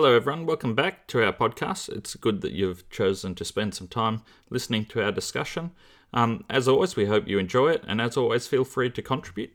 [0.00, 0.46] Hello, everyone.
[0.46, 1.90] Welcome back to our podcast.
[1.90, 5.72] It's good that you've chosen to spend some time listening to our discussion.
[6.14, 9.50] Um, as always, we hope you enjoy it, and as always, feel free to contribute.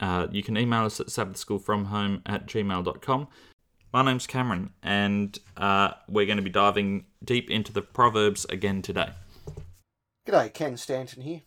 [0.00, 3.28] Uh, you can email us at sabbathschoolfromhome at gmail.com.
[3.92, 8.82] My name's Cameron, and uh, we're going to be diving deep into the Proverbs again
[8.82, 9.10] today.
[10.26, 11.42] G'day, Ken Stanton here.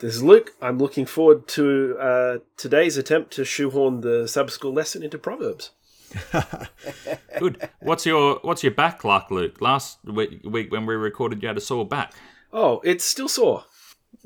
[0.00, 0.52] This is Luke.
[0.62, 5.72] I'm looking forward to uh, today's attempt to shoehorn the sub school lesson into Proverbs.
[7.38, 7.68] Good.
[7.80, 9.60] What's your What's your back like, Luke?
[9.60, 12.12] Last week, week when we recorded, you had a sore back.
[12.52, 13.64] Oh, it's still sore,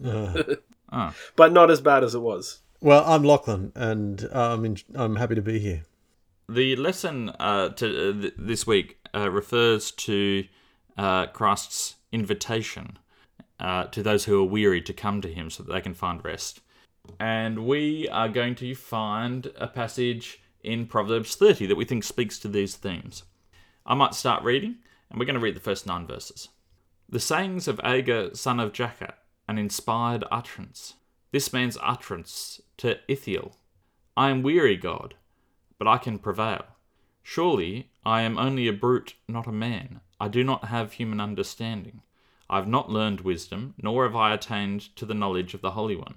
[0.05, 0.45] Oh.
[1.37, 2.61] but not as bad as it was.
[2.81, 5.85] Well, I'm Lachlan, and uh, I'm in, I'm happy to be here.
[6.49, 10.45] The lesson uh, to uh, th- this week uh, refers to
[10.99, 12.99] uh, Christ's invitation
[13.59, 16.25] uh, to those who are weary to come to Him so that they can find
[16.25, 16.61] rest.
[17.21, 22.39] And we are going to find a passage in Proverbs 30 that we think speaks
[22.41, 23.23] to these themes.
[23.87, 24.77] I might start reading,
[25.09, 26.49] and we're going to read the first nine verses.
[27.09, 29.13] The sayings of Agur, son of Jakeh,
[29.49, 30.95] an inspired utterance.
[31.31, 33.57] This man's utterance to Ithiel
[34.17, 35.15] I am weary, God,
[35.79, 36.65] but I can prevail.
[37.23, 40.01] Surely I am only a brute, not a man.
[40.19, 42.03] I do not have human understanding.
[42.49, 45.97] I have not learned wisdom, nor have I attained to the knowledge of the Holy
[45.97, 46.17] One.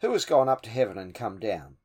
[0.00, 1.76] Who has gone up to heaven and come down?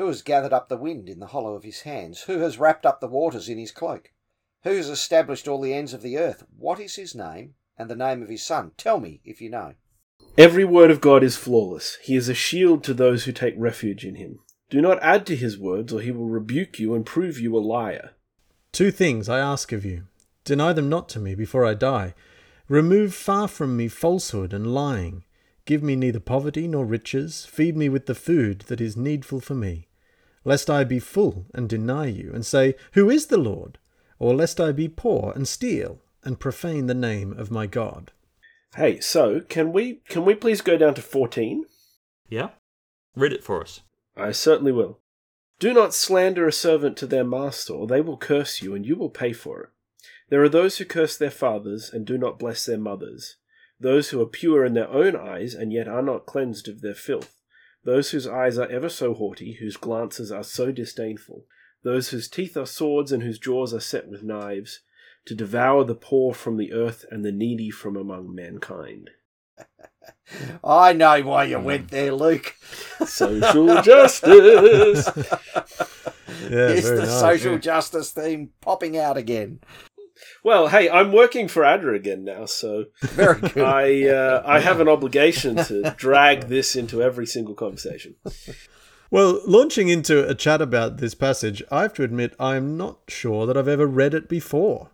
[0.00, 2.22] Who has gathered up the wind in the hollow of his hands?
[2.22, 4.12] Who has wrapped up the waters in his cloak?
[4.62, 6.42] Who has established all the ends of the earth?
[6.56, 8.70] What is his name and the name of his son?
[8.78, 9.74] Tell me if you know.
[10.38, 11.98] Every word of God is flawless.
[12.02, 14.38] He is a shield to those who take refuge in him.
[14.70, 17.60] Do not add to his words, or he will rebuke you and prove you a
[17.60, 18.12] liar.
[18.72, 20.04] Two things I ask of you:
[20.44, 22.14] deny them not to me before I die.
[22.68, 25.24] Remove far from me falsehood and lying.
[25.66, 27.44] Give me neither poverty nor riches.
[27.44, 29.88] Feed me with the food that is needful for me.
[30.44, 33.78] Lest I be full and deny you, and say, Who is the Lord?
[34.18, 38.12] Or lest I be poor and steal and profane the name of my God.
[38.76, 41.64] Hey, so can we can we please go down to fourteen?
[42.28, 42.50] Yeah?
[43.16, 43.80] Read it for us.
[44.16, 45.00] I certainly will.
[45.58, 48.96] Do not slander a servant to their master, or they will curse you, and you
[48.96, 49.68] will pay for it.
[50.30, 53.36] There are those who curse their fathers and do not bless their mothers,
[53.80, 56.94] those who are pure in their own eyes and yet are not cleansed of their
[56.94, 57.36] filth,
[57.84, 61.44] those whose eyes are ever so haughty, whose glances are so disdainful,
[61.82, 64.80] those whose teeth are swords and whose jaws are set with knives,
[65.26, 69.10] to devour the poor from the earth and the needy from among mankind.
[70.64, 71.64] I know why you hmm.
[71.64, 72.54] went there, Luke.
[73.04, 75.08] Social justice.
[76.44, 77.58] Yeah, Here's very the nice, social yeah.
[77.58, 79.60] justice theme popping out again.
[80.42, 83.58] Well, hey, I'm working for ADRA again now, so Very good.
[83.58, 88.14] I uh, I have an obligation to drag this into every single conversation.
[89.10, 93.44] Well, launching into a chat about this passage, I have to admit I'm not sure
[93.46, 94.90] that I've ever read it before.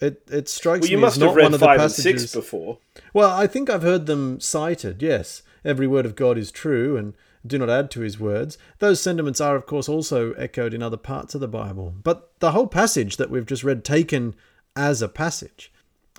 [0.00, 1.90] It it strikes Well, you me must as have read one of the five and
[1.90, 2.22] passages.
[2.22, 2.78] six before.
[3.12, 5.42] Well, I think I've heard them cited, yes.
[5.62, 7.12] Every word of God is true, and
[7.46, 8.56] do not add to his words.
[8.78, 11.94] Those sentiments are, of course, also echoed in other parts of the Bible.
[12.02, 14.34] But the whole passage that we've just read, taken
[14.76, 15.72] as a passage,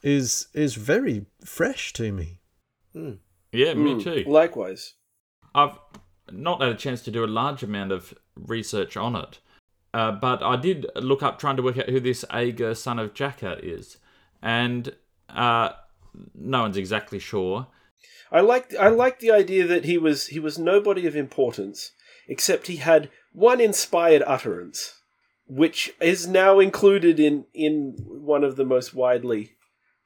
[0.04, 2.40] is is very fresh to me.
[2.94, 4.24] Yeah, me Mm, too.
[4.30, 4.94] Likewise.
[5.54, 5.78] I've
[6.32, 9.40] not had a chance to do a large amount of research on it,
[9.94, 13.14] uh, but I did look up trying to work out who this Agur son of
[13.14, 13.98] Jakeh is,
[14.42, 14.96] and
[15.30, 15.72] uh,
[16.34, 17.68] no one's exactly sure.
[18.32, 21.92] I like I like the idea that he was he was nobody of importance,
[22.28, 25.01] except he had one inspired utterance,
[25.52, 29.52] which is now included in in one of the most widely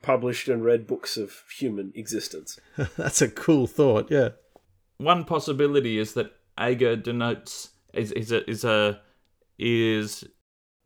[0.01, 2.59] published and read books of human existence.
[2.97, 4.29] That's a cool thought, yeah.
[4.97, 9.01] One possibility is that Agur denotes is is a is a
[9.59, 10.25] is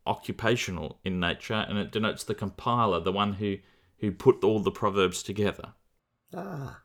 [0.05, 3.57] occupational in nature, and it denotes the compiler, the one who
[3.99, 5.73] who put all the proverbs together.
[6.33, 6.81] ah,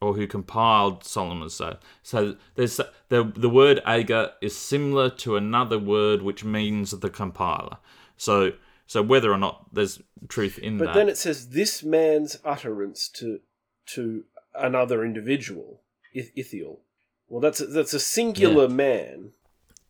[0.00, 2.76] or who compiled Solomon's so so there's
[3.08, 7.78] the the word Agur is similar to another word which means the compiler
[8.16, 8.52] so
[8.86, 12.38] so whether or not there's truth in But that But then it says this man's
[12.44, 13.40] utterance to
[13.86, 14.24] to
[14.54, 15.82] another individual,
[16.14, 16.80] Ithiel.
[17.28, 19.32] Well, that's a, that's a singular man.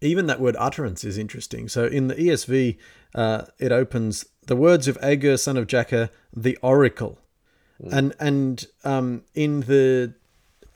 [0.01, 1.69] Even that word utterance is interesting.
[1.69, 2.77] So in the ESV,
[3.15, 7.19] uh, it opens the words of Agur, son of Jakeh, the oracle,
[7.91, 10.15] and and um, in the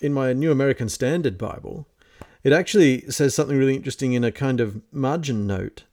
[0.01, 1.87] in my New American Standard Bible,
[2.43, 5.85] it actually says something really interesting in a kind of margin note.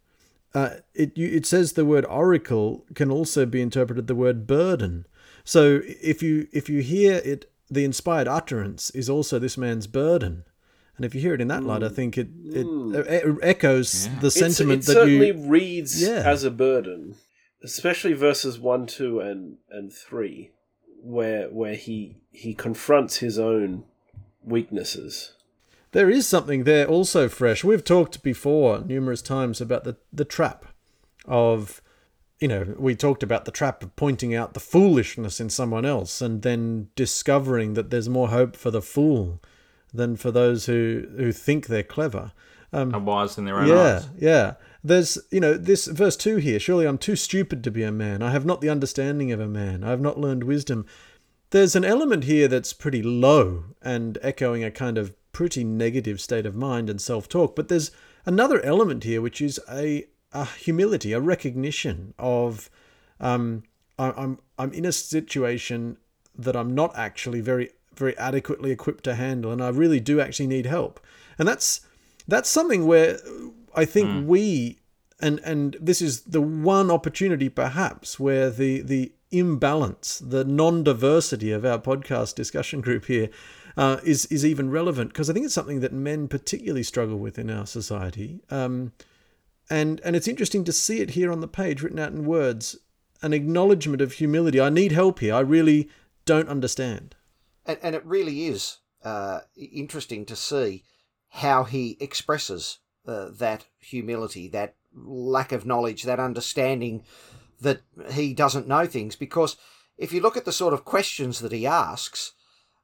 [0.54, 5.06] Uh, it it says the word oracle can also be interpreted the word burden.
[5.44, 10.44] So if you if you hear it, the inspired utterance is also this man's burden.
[10.96, 14.14] And if you hear it in that light, I think it it e- echoes Yeah.
[14.20, 16.24] the It's- sentiment it that certainly you reads Yeah.
[16.26, 17.16] as a burden,
[17.64, 20.50] especially verses one, two, and and three,
[21.02, 23.84] where where he he confronts his own
[24.44, 25.34] weaknesses.
[25.92, 27.64] There is something there also fresh.
[27.64, 30.66] We've talked before numerous times about the, the trap
[31.26, 31.82] of,
[32.40, 36.22] you know, we talked about the trap of pointing out the foolishness in someone else
[36.22, 39.42] and then discovering that there's more hope for the fool
[39.94, 42.34] than for those who, who think they're clever.
[42.74, 44.10] Um, and wise in their own yeah, eyes.
[44.20, 44.54] Yeah,
[44.88, 46.60] There's, you know, this verse 2 here.
[46.60, 48.22] Surely I'm too stupid to be a man.
[48.22, 49.84] I have not the understanding of a man.
[49.84, 50.86] I have not learned wisdom.
[51.50, 56.46] There's an element here that's pretty low and echoing a kind of pretty negative state
[56.46, 57.56] of mind and self talk.
[57.56, 57.92] But there's
[58.26, 62.70] another element here, which is a, a humility, a recognition of
[63.20, 63.64] um,
[64.00, 65.98] I, I'm I'm in a situation
[66.38, 70.48] that I'm not actually very very adequately equipped to handle, and I really do actually
[70.48, 71.00] need help.
[71.38, 71.82] And that's
[72.28, 73.20] that's something where
[73.78, 74.26] I think mm.
[74.26, 74.80] we
[75.22, 81.66] and and this is the one opportunity perhaps where the the imbalance, the non-diversity of
[81.66, 83.30] our podcast discussion group here
[83.76, 87.38] uh, is is even relevant because I think it's something that men particularly struggle with
[87.38, 88.42] in our society.
[88.50, 88.94] Um,
[89.70, 92.78] and and it's interesting to see it here on the page, written out in words,
[93.22, 94.60] an acknowledgement of humility.
[94.60, 95.36] I need help here.
[95.36, 95.90] I really
[96.26, 97.16] don't understand.
[97.66, 100.84] And, and it really is uh, interesting to see
[101.30, 107.04] how he expresses uh, that humility, that lack of knowledge, that understanding
[107.62, 107.82] that
[108.12, 109.16] he doesn't know things.
[109.16, 109.58] Because
[109.98, 112.34] if you look at the sort of questions that he asks,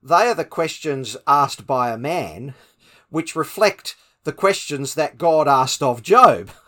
[0.02, 2.54] they are the questions asked by a man,
[3.10, 6.52] which reflect the questions that God asked of Job.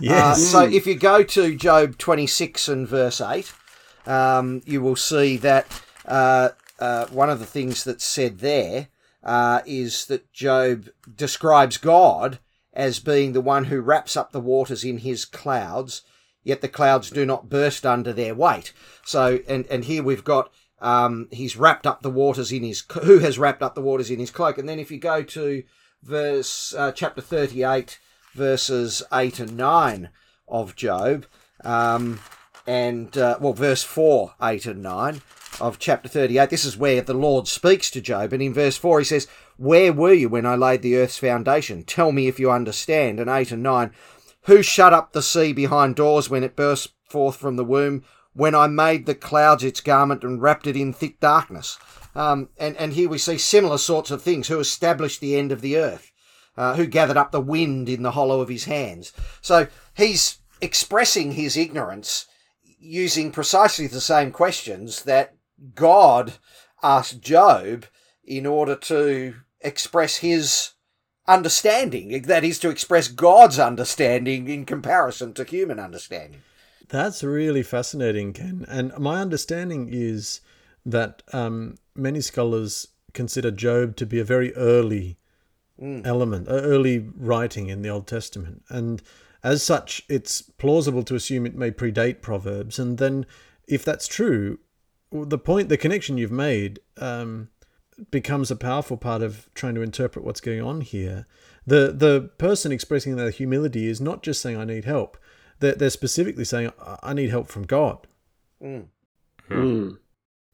[0.00, 0.18] Yes.
[0.18, 3.52] Uh, so if you go to Job 26 and verse 8,
[4.06, 6.50] um, you will see that uh,
[6.80, 8.88] uh, one of the things that's said there
[9.22, 12.40] uh, is that Job describes God
[12.74, 16.02] as being the one who wraps up the waters in his clouds,
[16.42, 18.72] yet the clouds do not burst under their weight.
[19.04, 23.20] So, and, and here we've got um, he's wrapped up the waters in his who
[23.20, 24.58] has wrapped up the waters in his cloak.
[24.58, 25.62] And then if you go to
[26.02, 27.98] verse uh, chapter thirty eight,
[28.34, 30.10] verses eight and nine
[30.46, 31.26] of Job,
[31.64, 32.20] um,
[32.66, 35.22] and uh, well, verse four, eight and nine
[35.60, 36.50] of chapter thirty eight.
[36.50, 39.92] This is where the Lord speaks to Job, and in verse four he says, "Where
[39.92, 41.84] were you when I laid the earth's foundation?
[41.84, 43.92] Tell me if you understand." And eight and nine.
[44.42, 48.04] Who shut up the sea behind doors when it burst forth from the womb?
[48.34, 51.78] when I made the clouds its garment and wrapped it in thick darkness.
[52.14, 55.60] Um, and, and here we see similar sorts of things who established the end of
[55.60, 56.12] the earth,
[56.56, 59.12] uh, who gathered up the wind in the hollow of his hands.
[59.40, 62.26] So he's expressing his ignorance
[62.78, 65.36] using precisely the same questions that
[65.74, 66.34] God
[66.82, 67.86] asked Job
[68.26, 70.70] in order to express his
[71.26, 76.42] understanding, that is, to express God's understanding in comparison to human understanding.
[76.88, 78.64] That's really fascinating, Ken.
[78.68, 80.40] And my understanding is
[80.84, 85.16] that um, many scholars consider Job to be a very early
[85.80, 86.06] mm.
[86.06, 88.62] element, early writing in the Old Testament.
[88.68, 89.02] And
[89.42, 92.78] as such, it's plausible to assume it may predate Proverbs.
[92.78, 93.24] And then,
[93.66, 94.58] if that's true,
[95.10, 97.48] the point, the connection you've made um,
[98.10, 101.26] becomes a powerful part of trying to interpret what's going on here.
[101.66, 105.16] The the person expressing their humility is not just saying I need help
[105.60, 106.72] they're, they're specifically saying,
[107.02, 108.06] I need help from God.
[108.62, 108.86] Mm.
[109.48, 109.98] Mm.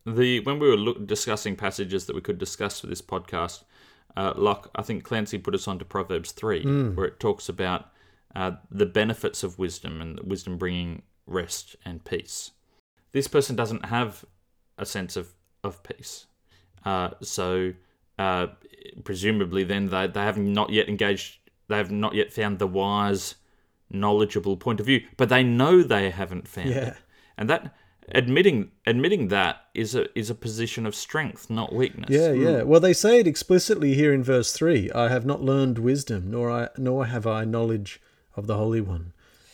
[0.07, 3.65] The when we were look, discussing passages that we could discuss for this podcast,
[4.17, 6.97] uh, Locke, I think Clancy put us on to Proverbs three, mm.
[6.97, 7.91] where it talks about
[8.35, 12.53] uh, the benefits of wisdom and wisdom bringing rest and peace.
[13.13, 14.25] This person doesn't have
[14.79, 16.27] a sense of of peace,
[16.85, 17.73] uh, so
[18.19, 18.49] uh,
[19.05, 21.39] presumably then they they have not yet engaged.
[21.69, 23.37] They have not yet found the wise
[23.91, 26.77] knowledgeable point of view, but they know they haven't found yeah.
[26.77, 26.97] it.
[27.37, 27.75] And that
[28.13, 32.11] admitting admitting that is a is a position of strength, not weakness.
[32.11, 32.63] Yeah, yeah.
[32.63, 34.91] Well, they say it explicitly here in verse three.
[34.91, 38.01] I have not learned wisdom, nor I nor have I knowledge
[38.37, 39.13] of the Holy One.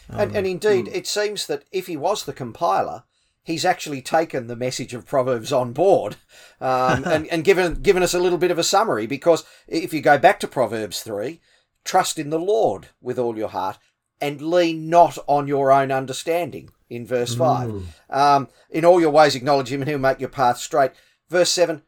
[0.08, 0.94] Um, and, and indeed, mm.
[0.94, 3.04] it seems that if he was the compiler,
[3.46, 6.16] he's actually taken the message of Proverbs on board
[6.60, 9.06] um, and, and given given us a little bit of a summary.
[9.06, 11.40] Because if you go back to Proverbs three,
[11.84, 13.78] trust in the Lord with all your heart
[14.20, 17.68] and lean not on your own understanding in verse 5.
[18.08, 20.92] Um, in all your ways acknowledge him and he'll make your path straight.
[21.28, 21.82] Verse 7,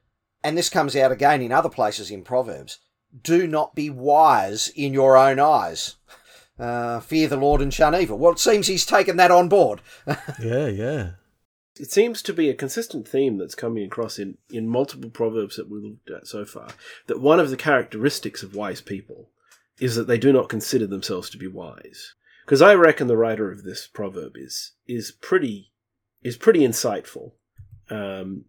[0.45, 2.81] and this comes out again in other places in Proverbs
[3.23, 5.97] do not be wise in your own eyes.
[6.59, 8.19] Uh, fear the Lord and shun evil.
[8.19, 9.81] Well, it seems he's taken that on board.
[10.43, 11.11] yeah, yeah.
[11.79, 15.71] It seems to be a consistent theme that's coming across in, in multiple proverbs that
[15.71, 16.69] we've looked at so far.
[17.07, 19.31] That one of the characteristics of wise people
[19.81, 23.51] is that they do not consider themselves to be wise because I reckon the writer
[23.51, 25.71] of this proverb is is pretty
[26.23, 27.33] is pretty insightful.
[27.91, 28.47] Um,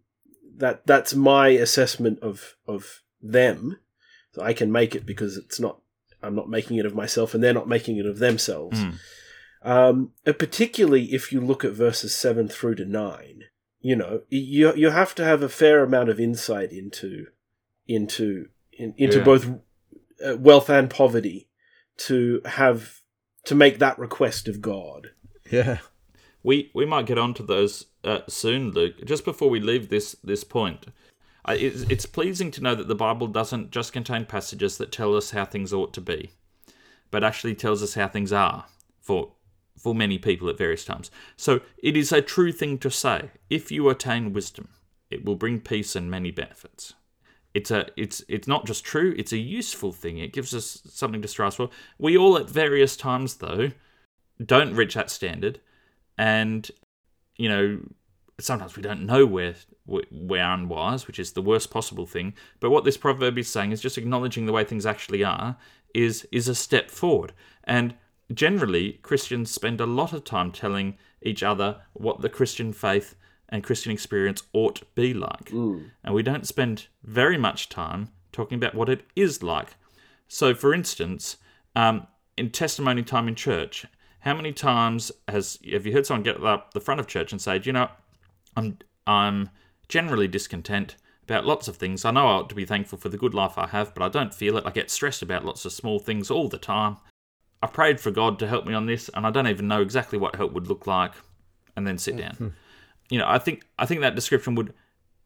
[0.56, 3.78] that that's my assessment of of them.
[4.32, 5.80] So I can make it because it's not
[6.22, 8.78] I'm not making it of myself, and they're not making it of themselves.
[8.78, 8.94] Mm.
[9.62, 13.44] Um, and particularly if you look at verses seven through to nine,
[13.80, 17.26] you know, you you have to have a fair amount of insight into
[17.86, 19.24] into in, into Yeah.
[19.24, 19.46] both
[20.24, 21.48] uh, wealth and poverty
[21.98, 23.00] to have
[23.44, 25.08] to make that request of God.
[25.50, 25.78] Yeah.
[26.42, 29.04] We we might get onto those uh, soon, Luke.
[29.04, 30.86] Just before we leave this this point,
[31.44, 35.14] I, it's, it's pleasing to know that the Bible doesn't just contain passages that tell
[35.14, 36.30] us how things ought to be,
[37.10, 38.64] but actually tells us how things are
[39.02, 39.32] for
[39.78, 41.10] for many people at various times.
[41.36, 44.68] So it is a true thing to say: if you attain wisdom,
[45.10, 46.94] it will bring peace and many benefits.
[47.52, 50.18] It's a it's it's not just true; it's a useful thing.
[50.18, 51.70] It gives us something to strive for.
[51.98, 53.70] We all, at various times, though,
[54.44, 55.60] don't reach that standard
[56.16, 56.70] and
[57.36, 57.80] you know
[58.38, 59.54] sometimes we don't know we're
[59.86, 63.80] we're unwise which is the worst possible thing but what this proverb is saying is
[63.80, 65.56] just acknowledging the way things actually are
[65.94, 67.32] is is a step forward
[67.64, 67.94] and
[68.32, 73.16] generally christians spend a lot of time telling each other what the christian faith
[73.48, 75.50] and christian experience ought to be like
[76.04, 79.76] and we don't spend very much time talking about what it is like
[80.32, 81.38] so, for instance,
[81.74, 82.06] um,
[82.36, 83.84] in testimony time in church,
[84.20, 87.42] how many times has have you heard someone get up the front of church and
[87.42, 87.88] say, "Do you know,
[88.56, 89.50] I'm I'm
[89.88, 90.94] generally discontent
[91.24, 92.04] about lots of things.
[92.04, 94.08] I know I ought to be thankful for the good life I have, but I
[94.08, 94.64] don't feel it.
[94.64, 96.98] I get stressed about lots of small things all the time.
[97.62, 100.18] I prayed for God to help me on this, and I don't even know exactly
[100.18, 101.12] what help would look like."
[101.76, 102.54] And then sit down.
[103.08, 104.74] You know, I think I think that description would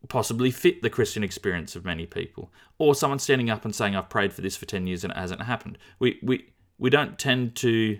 [0.09, 2.53] possibly fit the Christian experience of many people.
[2.79, 5.17] Or someone standing up and saying, I've prayed for this for 10 years and it
[5.17, 5.79] hasn't happened.
[5.99, 7.99] We, we, we don't tend to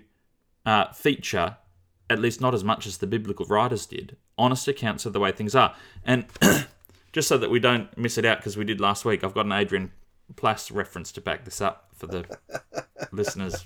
[0.65, 1.57] uh, feature,
[2.09, 5.31] at least not as much as the biblical writers did, honest accounts of the way
[5.31, 5.75] things are.
[6.03, 6.25] And
[7.13, 9.45] just so that we don't miss it out, because we did last week, I've got
[9.45, 9.91] an Adrian
[10.35, 12.25] Plass reference to back this up for the
[13.11, 13.65] listeners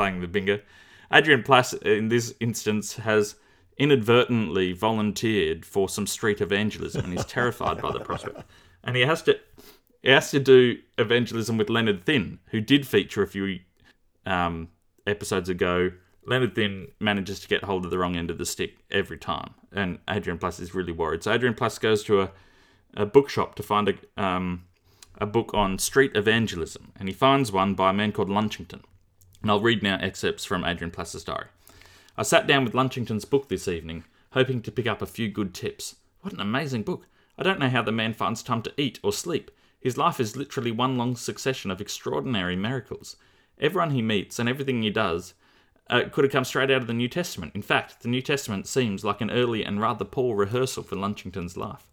[0.00, 0.58] playing the bingo.
[1.12, 3.34] Adrian Plass, in this instance, has
[3.76, 8.42] inadvertently volunteered for some street evangelism and he's terrified by the prospect.
[8.82, 9.38] And he has to
[10.02, 13.58] he has to do evangelism with Leonard Thynn, who did feature a few
[14.24, 14.70] um,
[15.06, 15.92] episodes ago.
[16.24, 19.52] Leonard Thynn manages to get hold of the wrong end of the stick every time,
[19.70, 21.22] and Adrian Plass is really worried.
[21.22, 22.30] So Adrian Plass goes to a,
[22.94, 24.64] a bookshop to find a um,
[25.18, 28.82] a book on street evangelism, and he finds one by a man called Lunchington.
[29.42, 31.46] And I'll read now excerpts from Adrian Plass's diary.
[32.16, 35.54] I sat down with Lunchington's book this evening, hoping to pick up a few good
[35.54, 35.96] tips.
[36.20, 37.06] What an amazing book!
[37.38, 39.50] I don't know how the man finds time to eat or sleep.
[39.80, 43.16] His life is literally one long succession of extraordinary miracles.
[43.58, 45.32] Everyone he meets and everything he does
[45.88, 47.52] uh, could have come straight out of the New Testament.
[47.54, 51.56] In fact, the New Testament seems like an early and rather poor rehearsal for Lunchington's
[51.56, 51.90] life.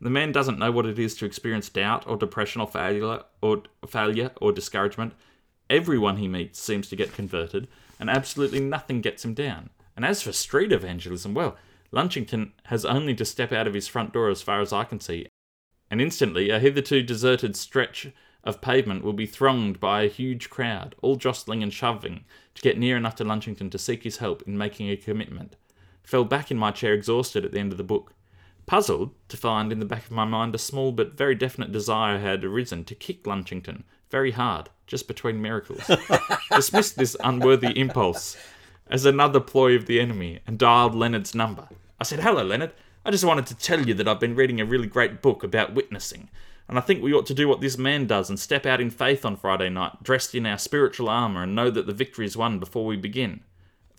[0.00, 3.62] The man doesn't know what it is to experience doubt or depression or failure or
[3.88, 5.14] failure or discouragement.
[5.70, 7.68] Everyone he meets seems to get converted,
[8.00, 9.70] and absolutely nothing gets him down.
[9.96, 11.56] And as for street evangelism, well,
[11.92, 15.00] Lunchington has only to step out of his front door as far as I can
[15.00, 15.26] see,
[15.90, 18.08] and instantly a hitherto deserted stretch
[18.44, 22.78] of pavement will be thronged by a huge crowd, all jostling and shoving to get
[22.78, 25.56] near enough to Lunchington to seek his help in making a commitment.
[26.02, 28.14] Fell back in my chair exhausted at the end of the book,
[28.66, 32.18] puzzled to find in the back of my mind a small but very definite desire
[32.18, 35.90] had arisen to kick Lunchington very hard, just between miracles.
[36.50, 38.36] Dismissed this unworthy impulse
[38.90, 41.68] as another ploy of the enemy and dialed Leonard's number.
[42.00, 42.72] I said, Hello, Leonard.
[43.04, 45.74] I just wanted to tell you that I've been reading a really great book about
[45.74, 46.28] witnessing,
[46.68, 48.90] and I think we ought to do what this man does and step out in
[48.90, 52.36] faith on Friday night, dressed in our spiritual armour, and know that the victory is
[52.36, 53.40] won before we begin.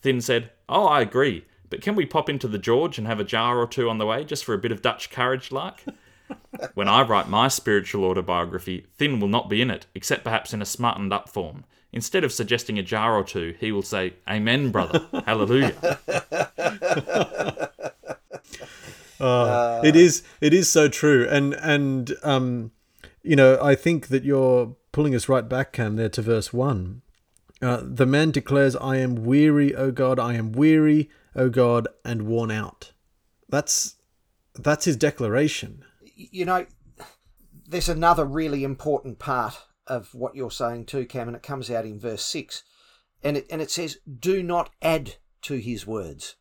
[0.02, 3.24] Thynn said, Oh, I agree, but can we pop into the George and have a
[3.24, 5.84] jar or two on the way just for a bit of Dutch courage, like?
[6.74, 10.62] When I write my spiritual autobiography, Thynn will not be in it, except perhaps in
[10.62, 11.66] a smartened up form.
[11.92, 15.08] Instead of suggesting a jar or two, he will say, Amen, brother.
[15.26, 15.74] Hallelujah.
[19.20, 22.72] Uh, it is it is so true and and um
[23.22, 27.02] you know i think that you're pulling us right back cam there to verse 1
[27.62, 32.22] uh, the man declares i am weary o god i am weary o god and
[32.22, 32.94] worn out
[33.50, 33.96] that's
[34.56, 35.84] that's his declaration
[36.32, 36.66] you know,
[37.68, 39.58] there's another really important part
[39.88, 42.64] of what you're saying too, Cam, and it comes out in verse six,
[43.24, 46.36] and it and it says, "Do not add to his words."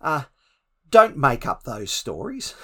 [0.00, 0.24] Uh,
[0.90, 2.54] don't make up those stories.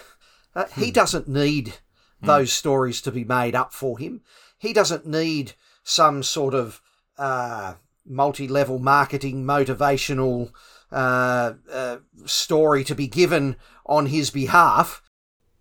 [0.54, 1.74] Uh, He doesn't need
[2.22, 4.20] those stories to be made up for him.
[4.58, 6.82] He doesn't need some sort of
[7.16, 7.74] uh,
[8.04, 10.52] multi-level marketing motivational
[10.92, 15.02] uh, uh, story to be given on his behalf.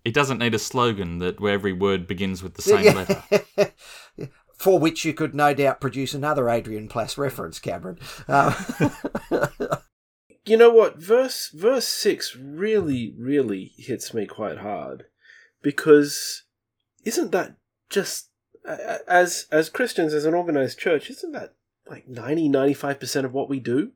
[0.04, 3.70] He doesn't need a slogan that where every word begins with the same letter.
[4.58, 7.98] For which you could no doubt produce another Adrian Plass reference, Cameron.
[8.28, 8.52] Uh,
[10.44, 10.98] you know what?
[10.98, 15.04] Verse verse six really, really hits me quite hard
[15.62, 16.44] because
[17.04, 17.56] isn't that
[17.88, 18.28] just
[18.64, 21.08] as as Christians as an organized church?
[21.10, 21.54] Isn't that
[21.88, 23.92] like 90 95 percent of what we do?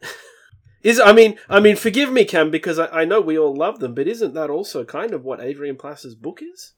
[0.82, 3.80] Is I mean I mean forgive me, Cam, because I, I know we all love
[3.80, 6.74] them, but isn't that also kind of what Adrian Plass's book is?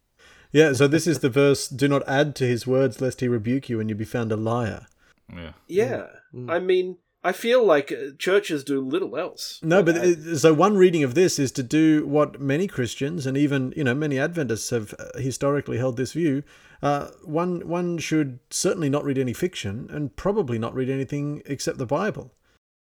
[0.52, 3.68] Yeah, so this is the verse do not add to his words lest he rebuke
[3.68, 4.86] you and you be found a liar.
[5.32, 5.52] Yeah.
[5.68, 6.06] Yeah.
[6.34, 6.50] Mm.
[6.50, 9.60] I mean I feel like uh, churches do little else.
[9.62, 13.36] No, but it, so one reading of this is to do what many Christians and
[13.36, 16.42] even you know many Adventists have uh, historically held this view.
[16.82, 21.76] Uh, one one should certainly not read any fiction and probably not read anything except
[21.76, 22.32] the Bible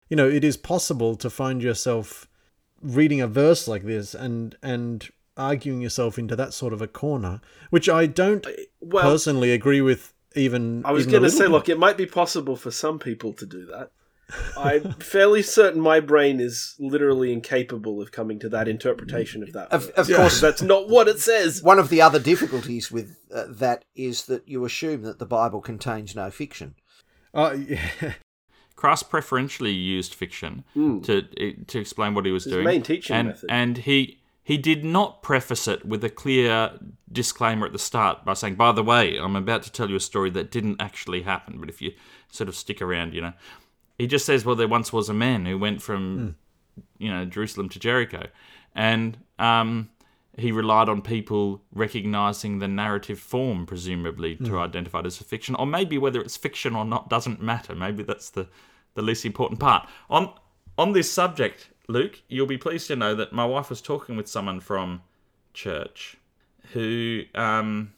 [0.09, 2.27] you know, it is possible to find yourself
[2.81, 7.39] reading a verse like this and and arguing yourself into that sort of a corner,
[7.69, 8.45] which I don't
[8.81, 10.13] well, personally agree with.
[10.35, 11.51] Even I was going to say, bit.
[11.51, 13.91] look, it might be possible for some people to do that.
[14.55, 19.71] I'm fairly certain my brain is literally incapable of coming to that interpretation of that.
[19.71, 21.63] Of, of course, that's not what it says.
[21.63, 25.61] One of the other difficulties with uh, that is that you assume that the Bible
[25.61, 26.75] contains no fiction.
[27.33, 28.13] Uh, yeah.
[28.79, 31.03] Christ preferentially used fiction mm.
[31.03, 31.23] to
[31.65, 32.63] to explain what he was His doing.
[32.63, 33.49] Main teaching and, method.
[33.51, 36.79] And he he did not preface it with a clear
[37.11, 39.99] disclaimer at the start by saying, "By the way, I'm about to tell you a
[39.99, 41.91] story that didn't actually happen." But if you
[42.31, 43.33] sort of stick around, you know,
[43.97, 46.83] he just says, "Well, there once was a man who went from, mm.
[46.97, 48.27] you know, Jerusalem to Jericho,"
[48.73, 49.89] and um,
[50.37, 54.61] he relied on people recognizing the narrative form, presumably, to mm.
[54.61, 57.75] identify it as a fiction, or maybe whether it's fiction or not doesn't matter.
[57.75, 58.47] Maybe that's the
[58.95, 59.87] the least important part.
[60.09, 60.33] On
[60.77, 64.27] on this subject, Luke, you'll be pleased to know that my wife was talking with
[64.27, 65.01] someone from
[65.53, 66.17] church
[66.73, 67.93] who um,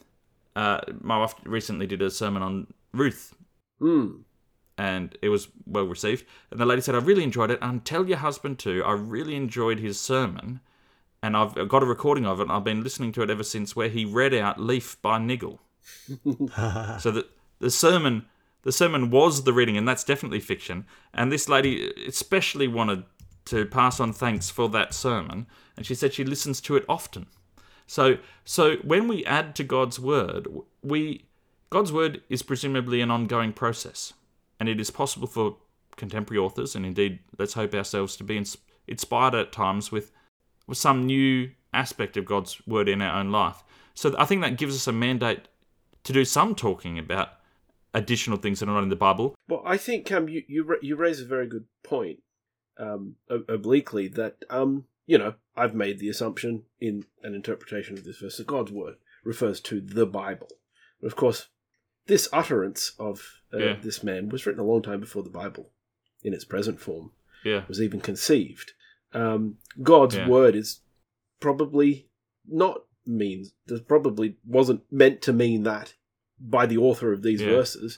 [0.56, 3.36] uh, my wife recently did a sermon on Ruth.
[3.82, 4.22] Mm.
[4.78, 6.26] And it was well received.
[6.50, 7.60] And the lady said, I really enjoyed it.
[7.62, 10.62] And tell your husband too, I really enjoyed his sermon.
[11.22, 12.44] And I've got a recording of it.
[12.44, 15.60] And I've been listening to it ever since, where he read out Leaf by Niggle.
[17.00, 18.26] so that the sermon
[18.64, 20.86] the sermon was the reading, and that's definitely fiction.
[21.14, 23.04] And this lady especially wanted
[23.46, 27.28] to pass on thanks for that sermon, and she said she listens to it often.
[27.88, 30.48] So, so when we add to God's word,
[30.82, 31.26] we
[31.70, 34.14] God's word is presumably an ongoing process,
[34.60, 35.58] and it is possible for
[35.96, 38.42] contemporary authors, and indeed, let's hope ourselves to be
[38.88, 40.12] inspired at times with,
[40.68, 43.64] with some new aspect of God's word in our own life.
[43.94, 45.48] So, I think that gives us a mandate
[46.04, 47.30] to do some talking about
[47.94, 49.36] additional things that are not in the Bible.
[49.48, 52.20] Well, I think Cam, you you, you raise a very good point,
[52.78, 58.20] um, obliquely that um, you know, I've made the assumption in an interpretation of this
[58.20, 60.48] verse that God's word refers to the Bible.
[61.02, 61.48] But of course,
[62.08, 63.76] this utterance of uh, yeah.
[63.82, 65.72] this man was written a long time before the Bible,
[66.24, 67.12] in its present form,
[67.44, 67.64] yeah.
[67.68, 68.74] was even conceived.
[69.14, 70.28] Um, God's yeah.
[70.28, 70.80] word is
[71.40, 72.08] probably
[72.48, 73.54] not means
[73.88, 75.96] probably wasn't meant to mean that
[76.42, 77.50] by the author of these yeah.
[77.50, 77.98] verses.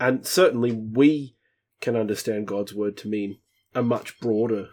[0.00, 1.36] And certainly we
[1.80, 3.38] can understand God's word to mean
[3.74, 4.68] a much broader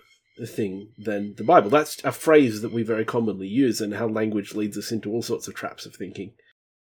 [0.45, 1.69] thing than the Bible.
[1.69, 5.21] That's a phrase that we very commonly use, and how language leads us into all
[5.21, 6.33] sorts of traps of thinking.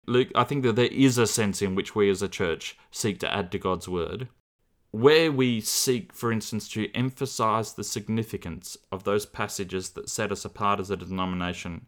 [0.07, 3.21] Luke, I think that there is a sense in which we as a church seek
[3.21, 4.29] to add to God's word,
[4.91, 10.45] where we seek, for instance, to emphasize the significance of those passages that set us
[10.45, 11.87] apart as a denomination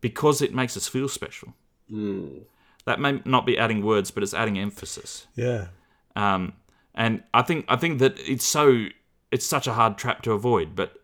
[0.00, 1.54] because it makes us feel special.
[1.90, 2.42] Mm
[2.84, 5.26] that may not be adding words, but it's adding emphasis.
[5.34, 5.68] Yeah.
[6.16, 6.54] Um,
[6.94, 8.86] and I think I think that it's so
[9.30, 10.94] it's such a hard trap to avoid, but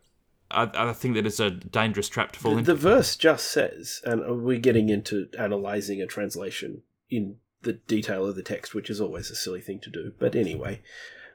[0.50, 2.74] I, I think that it's a dangerous trap to fall the, into.
[2.74, 8.36] The verse just says, and we're getting into analyzing a translation in the detail of
[8.36, 10.12] the text, which is always a silly thing to do.
[10.18, 10.82] But anyway,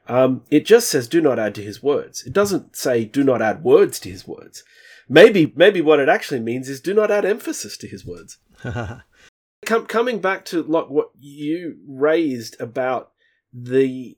[0.08, 3.42] um, it just says, "Do not add to his words." It doesn't say, "Do not
[3.42, 4.64] add words to his words."
[5.08, 8.38] Maybe, maybe what it actually means is, "Do not add emphasis to his words."
[9.64, 13.12] Com- coming back to like what you raised about
[13.52, 14.16] the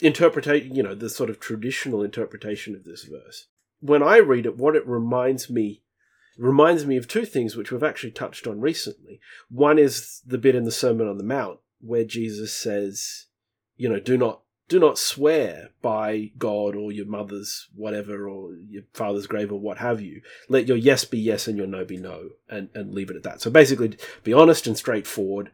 [0.00, 3.48] interpretation, you know, the sort of traditional interpretation of this verse.
[3.80, 5.82] When I read it, what it reminds me
[6.36, 9.20] reminds me of two things which we've actually touched on recently.
[9.48, 13.26] One is the bit in the Sermon on the Mount where Jesus says,
[13.76, 18.84] you know, do not do not swear by God or your mother's whatever or your
[18.92, 20.22] father's grave or what have you.
[20.48, 23.22] Let your yes be yes and your no be no, and, and leave it at
[23.24, 23.40] that.
[23.40, 25.50] So basically, be honest and straightforward.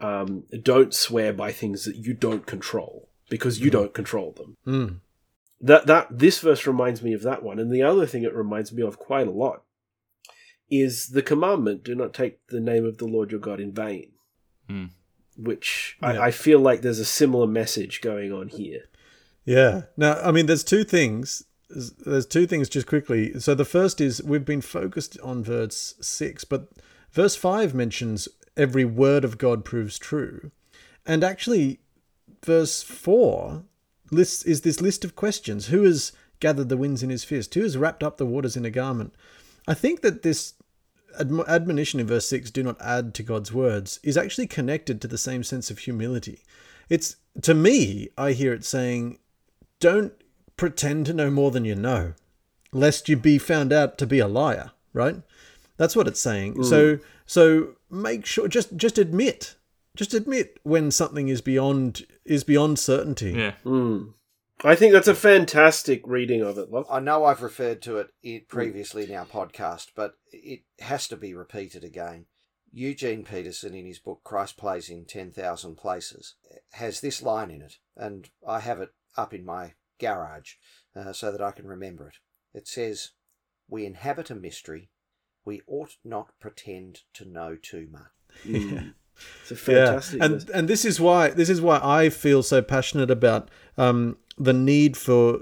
[0.00, 3.08] Um, don't swear by things that you don't control.
[3.28, 4.56] because you don't control them.
[4.66, 5.00] Mm.
[5.60, 8.72] That that this verse reminds me of that one, and the other thing it reminds
[8.72, 9.62] me of quite a lot
[10.70, 14.12] is the commandment: "Do not take the name of the Lord your God in vain."
[14.68, 14.86] Hmm.
[15.38, 16.08] Which Yeah.
[16.08, 18.82] I, I feel like there's a similar message going on here.
[19.44, 19.82] Yeah.
[19.96, 21.44] Now, I mean, there's two things.
[21.70, 23.38] There's- There's two things just quickly.
[23.40, 26.68] So the first is we've been focused on verse six, but
[27.12, 30.50] verse five mentions every word of God proves true,
[31.06, 31.78] and actually,
[32.44, 33.64] verse four
[34.10, 37.54] lists is this list of questions: Who has gathered the winds in his fist?
[37.54, 39.12] Who has wrapped up the waters in a garment?
[39.68, 40.54] I think that this
[41.48, 45.18] admonition in verse 6 do not add to god's words is actually connected to the
[45.18, 46.42] same sense of humility.
[46.88, 49.18] It's to me i hear it saying
[49.80, 50.12] don't
[50.56, 52.14] pretend to know more than you know
[52.72, 55.16] lest you be found out to be a liar right?
[55.76, 56.64] That's what it's saying.
[56.64, 59.54] So so make sure just just admit
[59.96, 63.32] just admit when something is beyond is beyond certainty.
[63.32, 63.52] Yeah.
[63.64, 64.12] Mm.
[64.64, 66.70] I think that's a fantastic reading of it.
[66.70, 66.86] Locke.
[66.90, 71.16] I know I've referred to it i- previously in our podcast, but it has to
[71.16, 72.26] be repeated again.
[72.72, 76.34] Eugene Peterson, in his book Christ Plays in 10,000 Places,
[76.72, 80.54] has this line in it, and I have it up in my garage
[80.94, 82.16] uh, so that I can remember it.
[82.52, 83.12] It says,
[83.68, 84.90] We inhabit a mystery.
[85.44, 88.44] We ought not pretend to know too much.
[88.44, 88.94] Mm.
[89.42, 90.18] It's a fantastic.
[90.18, 94.16] Yeah, and and this is why this is why I feel so passionate about um,
[94.36, 95.40] the need for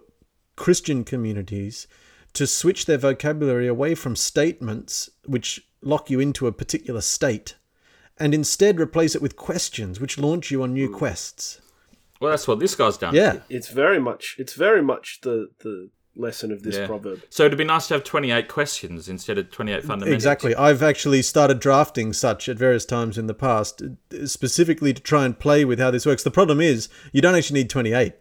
[0.56, 1.86] Christian communities
[2.32, 7.56] to switch their vocabulary away from statements which lock you into a particular state,
[8.18, 11.60] and instead replace it with questions which launch you on new quests.
[12.20, 13.14] Well, that's what this guy's done.
[13.14, 16.86] Yeah, it's very much it's very much the the lesson of this Yeah.
[16.86, 17.22] proverb.
[17.30, 20.14] So it'd be nice to have 28 questions instead of 28 fundamentals.
[20.14, 20.54] exactly.
[20.54, 23.82] I've actually started drafting such at various times in the past,
[24.24, 26.22] specifically to try and play with how this works.
[26.22, 28.14] The problem is you don't actually need twenty eight.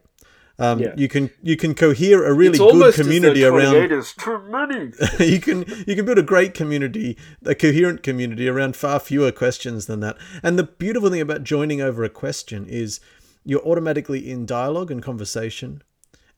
[0.58, 0.94] Um, Yeah.
[0.96, 4.92] You can you can cohere a really it's good community as around is too many.
[5.32, 9.86] you can you can build a great community, a coherent community around far fewer questions
[9.86, 10.16] than that.
[10.42, 13.00] And the beautiful thing about joining over a question is
[13.44, 15.82] you're automatically in dialogue and conversation,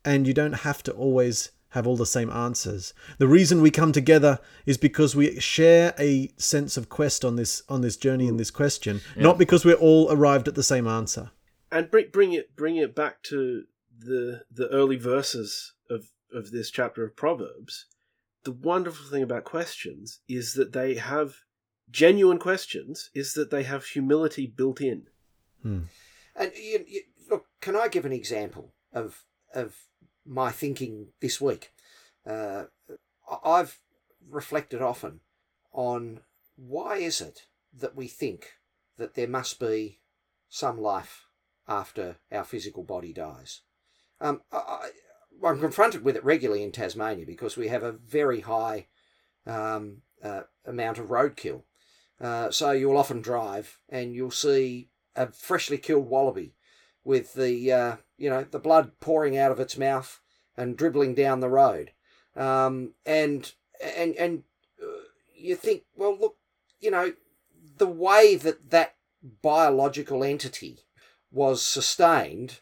[0.09, 2.95] and you don't have to always have all the same answers.
[3.19, 7.63] The reason we come together is because we share a sense of quest on this
[7.69, 11.31] on this journey in this question, not because we're all arrived at the same answer.
[11.71, 13.65] and bring bring it bring it back to
[13.99, 17.87] the the early verses of of this chapter of proverbs
[18.45, 21.37] the wonderful thing about questions is that they have
[21.91, 25.07] genuine questions is that they have humility built in
[25.63, 25.81] hmm.
[26.41, 29.75] And you, you, look, can I give an example of of
[30.29, 31.73] my thinking this week?
[32.27, 32.65] Uh,
[33.45, 33.81] I've
[34.29, 35.21] reflected often
[35.73, 36.21] on
[36.57, 38.55] why is it that we think
[38.97, 40.01] that there must be
[40.49, 41.27] some life
[41.67, 43.63] after our physical body dies.
[44.21, 44.91] Um, I,
[45.45, 48.87] I'm confronted with it regularly in Tasmania because we have a very high
[49.47, 51.63] um, uh, amount of roadkill.
[52.21, 56.55] Uh, so you'll often drive and you'll see a freshly killed wallaby
[57.05, 60.21] with the uh, you know the blood pouring out of its mouth
[60.57, 61.93] and dribbling down the road,
[62.37, 63.53] um, and
[63.97, 64.43] and and
[64.83, 64.87] uh,
[65.35, 66.37] you think, well, look,
[66.81, 67.13] you know,
[67.77, 68.97] the way that that
[69.43, 70.81] biological entity
[71.31, 72.61] was sustained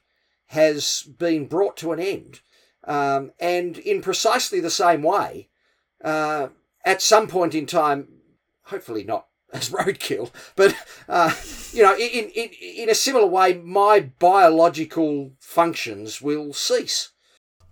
[0.48, 2.40] has been brought to an end,
[2.84, 5.48] um, and in precisely the same way,
[6.04, 6.48] uh,
[6.84, 8.08] at some point in time,
[8.64, 10.74] hopefully not as roadkill, but
[11.08, 11.32] uh,
[11.72, 17.10] you know, in, in in a similar way, my biological functions will cease.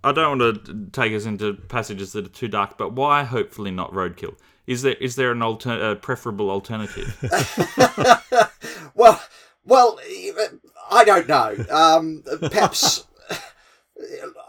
[0.03, 3.71] I don't want to take us into passages that are too dark, but why hopefully
[3.71, 4.35] not roadkill?
[4.67, 7.17] Is there is there an alter, uh, preferable alternative?
[8.95, 9.21] well,
[9.65, 9.99] well,
[10.91, 11.55] I don't know.
[11.69, 13.04] Um, perhaps.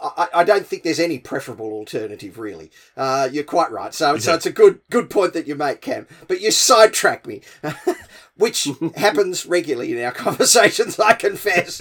[0.03, 2.71] I, I don't think there's any preferable alternative, really.
[2.97, 3.95] Uh, you're quite right.
[3.95, 6.07] So, so it's a good good point that you make, Cam.
[6.27, 7.43] But you sidetrack me,
[8.37, 10.99] which happens regularly in our conversations.
[11.01, 11.81] I confess.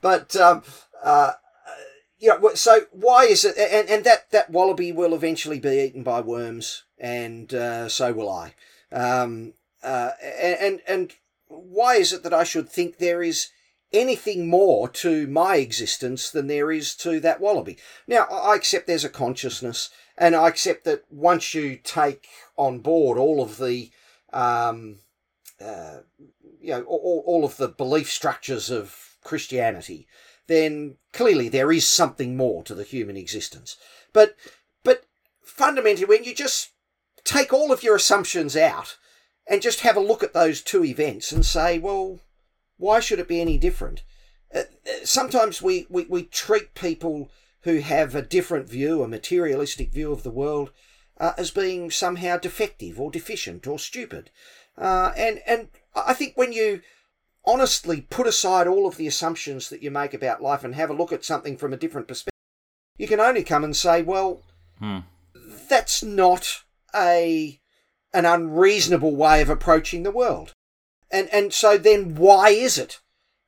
[0.00, 0.62] but um,
[1.02, 1.32] uh,
[2.18, 3.56] you know, so why is it?
[3.58, 8.30] And, and that that wallaby will eventually be eaten by worms, and uh, so will
[8.30, 8.54] I.
[8.92, 11.12] Um, uh, and and
[11.48, 13.48] why is it that I should think there is
[13.94, 17.78] anything more to my existence than there is to that wallaby?
[18.06, 22.26] Now, I accept there's a consciousness, and I accept that once you take
[22.56, 23.90] on board all of the,
[24.32, 24.98] um,
[25.60, 25.98] uh,
[26.60, 30.06] you know, all, all of the belief structures of Christianity,
[30.46, 33.76] then clearly there is something more to the human existence.
[34.12, 34.36] But,
[34.82, 35.04] but
[35.42, 36.72] fundamentally, when you just
[37.24, 38.96] take all of your assumptions out
[39.46, 42.20] and just have a look at those two events and say, well,
[42.76, 44.02] why should it be any different?
[44.54, 44.62] uh,
[45.04, 47.30] sometimes we, we, we treat people
[47.62, 50.70] who have a different view, a materialistic view of the world,
[51.18, 54.30] uh, as being somehow defective or deficient or stupid.
[54.76, 56.82] Uh, and and I think when you
[57.44, 60.94] honestly put aside all of the assumptions that you make about life and have a
[60.94, 62.38] look at something from a different perspective,
[62.98, 64.42] you can only come and say, well,
[64.78, 65.00] Hmm.
[65.68, 66.62] that's not
[66.94, 67.60] a
[68.12, 70.52] an unreasonable way of approaching the world.
[71.14, 73.00] And and so then why is it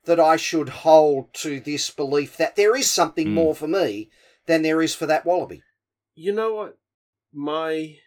[0.05, 3.35] that I should hold to this belief that there is something Hmm.
[3.35, 4.09] more for me
[4.47, 5.63] than there is for that wallaby?
[6.15, 6.79] You know what?
[7.33, 7.99] My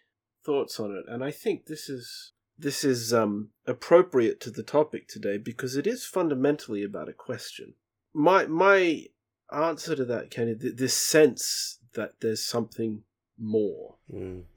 [0.46, 5.08] thoughts on it, and I think this is this is um, appropriate to the topic
[5.08, 7.76] today because it is fundamentally about a question.
[8.14, 9.06] My my
[9.52, 13.04] answer to that, Kenny, th- this sense that there's something
[13.38, 13.96] more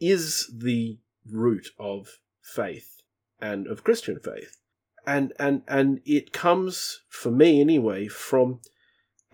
[0.01, 3.01] is the root of faith
[3.41, 4.59] and of Christian faith.
[5.07, 8.61] And and and it comes for me anyway from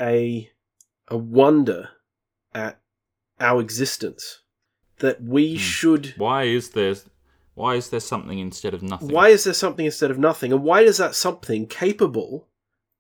[0.01, 0.51] a
[1.09, 1.91] a wonder
[2.55, 2.81] at
[3.41, 4.41] our existence
[5.01, 5.59] that we Hmm.
[5.59, 6.95] should Why is there
[7.55, 9.09] why is there something instead of nothing?
[9.09, 12.49] why is there something instead of nothing and why is that something capable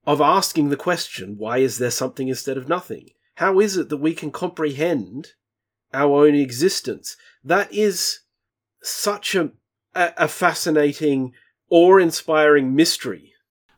[0.06, 3.98] of asking the question why is there something instead of nothing how is it that
[3.98, 5.28] we can comprehend
[5.94, 8.20] our own existence that is
[8.82, 9.50] such a
[9.94, 11.32] a, a fascinating
[11.70, 13.32] awe-inspiring mystery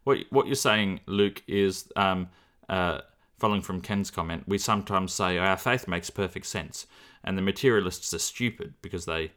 [0.05, 2.29] What what you're saying, Luke, is um,
[2.69, 3.01] uh,
[3.39, 4.45] following from Ken's comment.
[4.47, 6.87] We sometimes say our faith makes perfect sense,
[7.25, 9.33] and the materialists are stupid because they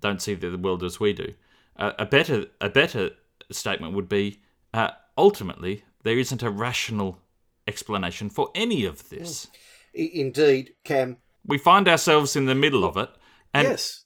[0.00, 1.34] don't see the world as we do.
[1.76, 3.10] Uh, a better a better
[3.50, 4.40] statement would be
[4.72, 7.18] uh, ultimately there isn't a rational
[7.66, 9.48] explanation for any of this.
[9.94, 11.18] I- indeed, Cam.
[11.46, 13.10] We find ourselves in the middle of it,
[13.54, 14.04] and yes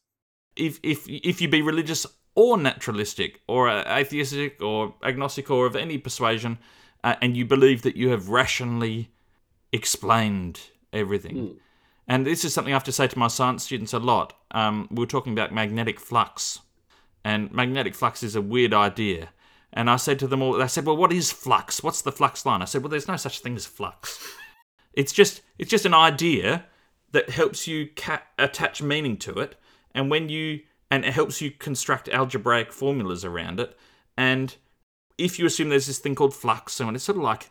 [0.56, 5.76] if if if you be religious or naturalistic or uh, atheistic or agnostic or of
[5.76, 6.58] any persuasion,
[7.04, 9.10] uh, and you believe that you have rationally
[9.72, 10.60] explained
[10.92, 11.36] everything,
[12.08, 14.34] and this is something I have to say to my science students a lot.
[14.50, 16.60] Um, we were talking about magnetic flux,
[17.24, 19.30] and magnetic flux is a weird idea.
[19.74, 21.82] And I said to them all, they said, "Well, what is flux?
[21.82, 24.22] What's the flux line?" I said, "Well, there's no such thing as flux.
[24.94, 26.66] It's just it's just an idea
[27.12, 29.56] that helps you ca- attach meaning to it,
[29.94, 30.60] and when you
[30.92, 33.74] and it helps you construct algebraic formulas around it.
[34.14, 34.54] And
[35.16, 37.50] if you assume there's this thing called flux, and it's sort of like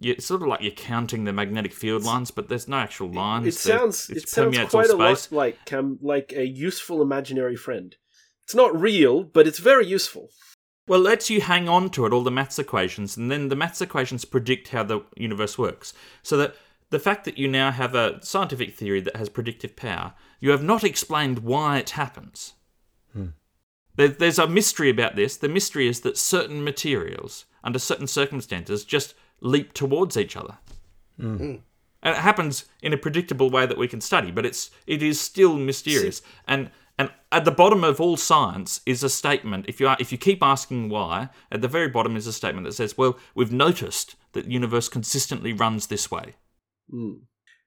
[0.00, 3.46] it's sort of like you're counting the magnetic field lines, but there's no actual lines.
[3.46, 7.94] it sounds it sounds quite a lot like um, like a useful imaginary friend
[8.42, 10.30] it's not real but it's very useful
[10.88, 13.54] Well, it lets you hang on to it, all the maths equations, and then the
[13.54, 15.94] maths equations predict how the universe works.
[16.24, 16.56] So that
[16.90, 20.64] the fact that you now have a scientific theory that has predictive power, you have
[20.64, 22.54] not explained why it happens.
[23.96, 25.36] There, there's a mystery about this.
[25.36, 30.58] The mystery is that certain materials, under certain circumstances, just leap towards each other.
[32.02, 35.20] And it happens in a predictable way that we can study, but it's it is
[35.20, 36.20] still mysterious.
[36.48, 39.66] And and at the bottom of all science is a statement.
[39.68, 42.66] If you are, if you keep asking why, at the very bottom is a statement
[42.66, 46.34] that says, "Well, we've noticed that the universe consistently runs this way."
[46.90, 47.12] Hmm.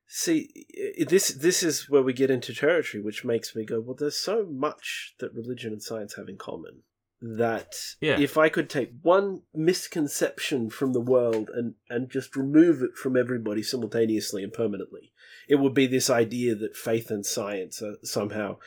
[0.07, 0.65] See,
[1.07, 4.45] this this is where we get into territory, which makes me go, well, there's so
[4.45, 6.83] much that religion and science have in common
[7.21, 8.19] that Yeah.
[8.19, 13.17] if I could take one misconception from the world and and just remove it from
[13.17, 15.11] everybody simultaneously and permanently,
[15.49, 18.59] it would be this idea that faith and science are somehow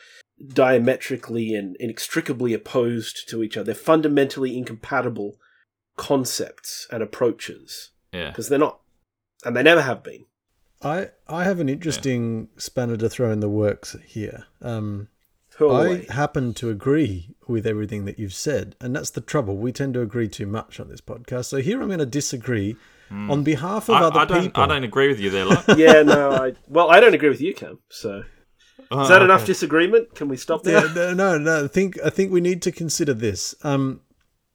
[0.45, 3.65] diametrically and inextricably opposed to each other.
[3.65, 5.37] They're fundamentally incompatible
[5.95, 8.29] concepts and approaches Yeah.
[8.29, 8.81] because they're not,
[9.45, 10.25] and they never have been.
[10.81, 14.45] I I have an interesting spanner to throw in the works here.
[14.61, 15.09] Um,
[15.57, 19.57] Hurl I happen to agree with everything that you've said, and that's the trouble.
[19.57, 21.45] We tend to agree too much on this podcast.
[21.45, 22.77] So here I'm going to disagree
[23.11, 23.95] on behalf of.
[23.95, 24.41] I, other I don't.
[24.43, 24.63] people.
[24.63, 25.65] I don't agree with you there, Luke.
[25.77, 27.79] yeah, no, I well, I don't agree with you, Cam.
[27.89, 28.23] So
[28.91, 30.15] Oh, is that enough disagreement?
[30.15, 30.85] Can we stop there?
[30.87, 31.65] Yeah, no, no, no.
[31.65, 33.53] I think I think we need to consider this.
[33.63, 34.01] Um,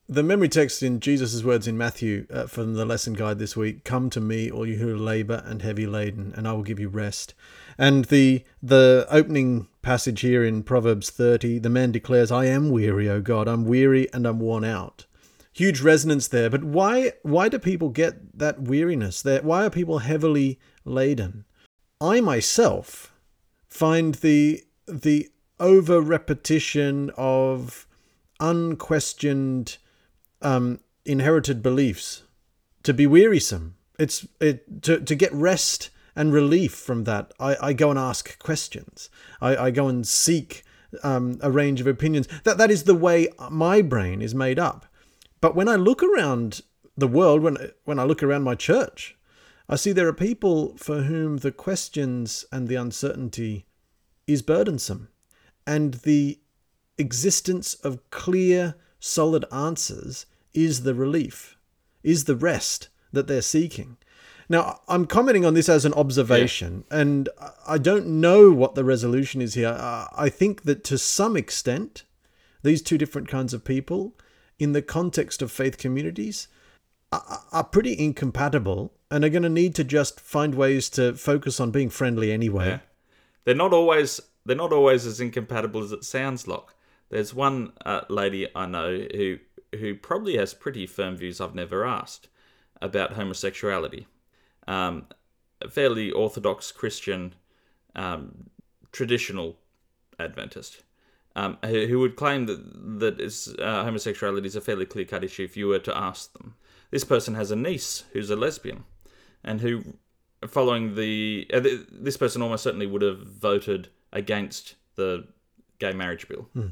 [0.08, 3.84] the memory text in Jesus' words in Matthew uh, from the lesson guide this week:
[3.84, 6.88] "Come to me, all you who labour and heavy laden, and I will give you
[6.88, 7.34] rest."
[7.78, 13.08] And the the opening passage here in Proverbs thirty, the man declares, "I am weary,
[13.08, 13.48] O God.
[13.48, 15.06] I'm weary and I'm worn out."
[15.52, 16.50] Huge resonance there.
[16.50, 19.22] But why why do people get that weariness?
[19.22, 21.44] There, why are people heavily laden?
[22.00, 23.14] I myself
[23.68, 27.86] find the the over repetition of
[28.40, 29.78] unquestioned
[30.44, 32.22] um, inherited beliefs
[32.83, 33.76] to be wearisome.
[33.98, 37.33] It's it to to get rest and relief from that.
[37.40, 39.11] I, I go and ask questions.
[39.40, 40.62] I, I go and seek
[41.02, 42.28] um, a range of opinions.
[42.44, 44.87] That that is the way my brain is made up.
[45.40, 46.62] But when I look around
[46.96, 49.16] the world, when when I look around my church,
[49.68, 53.66] I see there are people for whom the questions and the uncertainty
[54.26, 55.09] is burdensome,
[55.66, 56.38] and the
[56.96, 61.56] existence of clear, solid answers is the relief,
[62.02, 63.96] is the rest that they're seeking.
[64.48, 66.98] Now, I'm commenting on this as an observation, yeah.
[67.00, 67.28] and
[67.66, 69.76] I don't know what the resolution is here.
[69.78, 72.04] I think that to some extent,
[72.62, 74.14] these two different kinds of people,
[74.58, 76.48] in the context of faith communities,
[77.52, 81.70] are pretty incompatible and are going to need to just find ways to focus on
[81.70, 82.66] being friendly anyway.
[82.66, 82.78] Yeah.
[83.44, 86.66] They're not always they're not always as incompatible as it sounds like.
[87.10, 89.38] There's one uh, lady I know who
[89.76, 92.28] who probably has pretty firm views I've never asked
[92.80, 94.06] about homosexuality.
[94.66, 95.06] Um,
[95.60, 97.34] a fairly orthodox Christian,
[97.94, 98.50] um,
[98.92, 99.56] traditional
[100.18, 100.82] Adventist,
[101.37, 105.24] um, who, who, would claim that that is, uh, homosexuality is a fairly clear cut
[105.24, 106.54] issue if you were to ask them.
[106.90, 108.84] This person has a niece who's a lesbian,
[109.42, 109.82] and who,
[110.46, 111.60] following the uh,
[111.90, 115.26] this person almost certainly would have voted against the
[115.80, 116.48] gay marriage bill.
[116.52, 116.68] Hmm.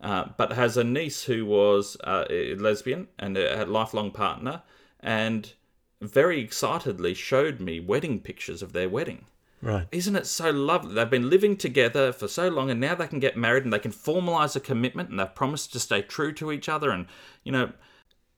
[0.00, 4.62] Uh, but has a niece who was uh, a lesbian and a lifelong partner,
[5.00, 5.54] and
[6.00, 9.24] very excitedly showed me wedding pictures of their wedding.
[9.60, 9.88] Right.
[9.90, 10.94] Isn't it so lovely?
[10.94, 13.80] They've been living together for so long and now they can get married and they
[13.80, 17.06] can formalize a commitment and they've promised to stay true to each other and,
[17.42, 17.72] you know,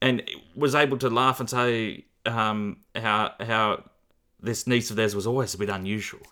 [0.01, 0.23] and
[0.55, 3.85] was able to laugh and say um, how how
[4.41, 6.23] this niece of theirs was always a bit unusual.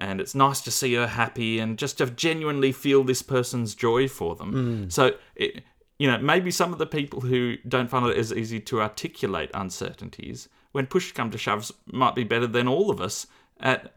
[0.00, 4.08] And it's nice to see her happy and just to genuinely feel this person's joy
[4.08, 4.52] for them.
[4.88, 4.92] Mm.
[4.92, 5.62] So, it,
[5.98, 9.50] you know, maybe some of the people who don't find it as easy to articulate
[9.52, 13.26] uncertainties when push come to shoves, might be better than all of us
[13.58, 13.92] at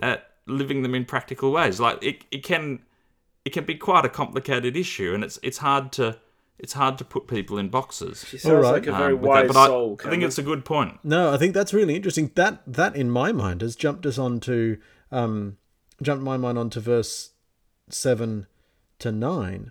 [0.00, 1.80] at living them in practical ways.
[1.80, 2.80] Like it, it can
[3.44, 6.18] it can be quite a complicated issue, and it's it's hard to
[6.58, 8.24] it's hard to put people in boxes.
[8.28, 8.70] She sounds right.
[8.70, 9.98] like a very um, wise that, soul.
[10.02, 11.00] I, I, think it's a good point.
[11.02, 12.30] No, I think that's really interesting.
[12.34, 14.76] That that in my mind has jumped us onto
[15.12, 15.58] um,
[16.02, 17.30] jumped my mind onto verse
[17.88, 18.46] seven
[18.98, 19.70] to nine.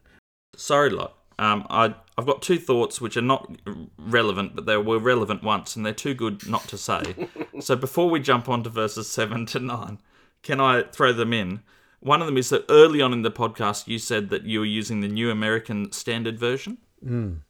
[0.55, 1.17] Sorry, lot.
[1.39, 3.51] Um, I I've got two thoughts which are not
[3.97, 7.27] relevant, but they were relevant once, and they're too good not to say.
[7.59, 9.99] so before we jump on to verses seven to nine,
[10.43, 11.61] can I throw them in?
[11.99, 14.65] One of them is that early on in the podcast, you said that you were
[14.65, 16.77] using the New American Standard Version.
[17.05, 17.41] Mm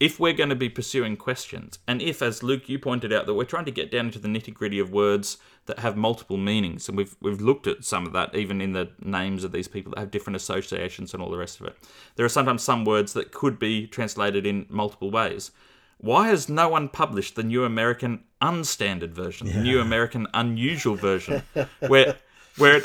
[0.00, 3.34] if we're going to be pursuing questions, and if, as Luke, you pointed out, that
[3.34, 6.88] we're trying to get down into the nitty gritty of words that have multiple meanings,
[6.88, 9.92] and we've we've looked at some of that even in the names of these people
[9.92, 11.76] that have different associations and all the rest of it.
[12.16, 15.52] There are sometimes some words that could be translated in multiple ways.
[15.98, 19.54] Why has no one published the New American Unstandard version, yeah.
[19.54, 21.42] the New American Unusual version,
[21.86, 22.16] where
[22.58, 22.84] where it,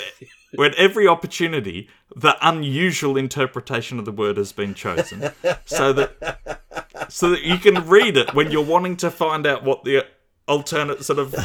[0.56, 5.32] where at every opportunity the unusual interpretation of the word has been chosen,
[5.66, 6.62] so that
[7.10, 10.06] so that you can read it when you're wanting to find out what the
[10.48, 11.36] alternate sort of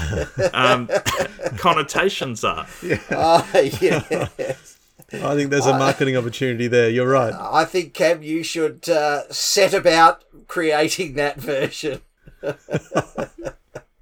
[0.55, 0.89] um,
[1.59, 2.67] connotations are.
[2.83, 3.01] Yeah.
[3.11, 3.45] Uh,
[3.81, 4.79] yes.
[5.13, 6.89] I think there's a marketing opportunity there.
[6.89, 7.35] You're right.
[7.35, 12.01] I think Cam, you should uh, set about creating that version.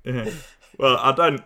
[0.05, 0.31] yeah.
[0.79, 1.42] Well, I don't.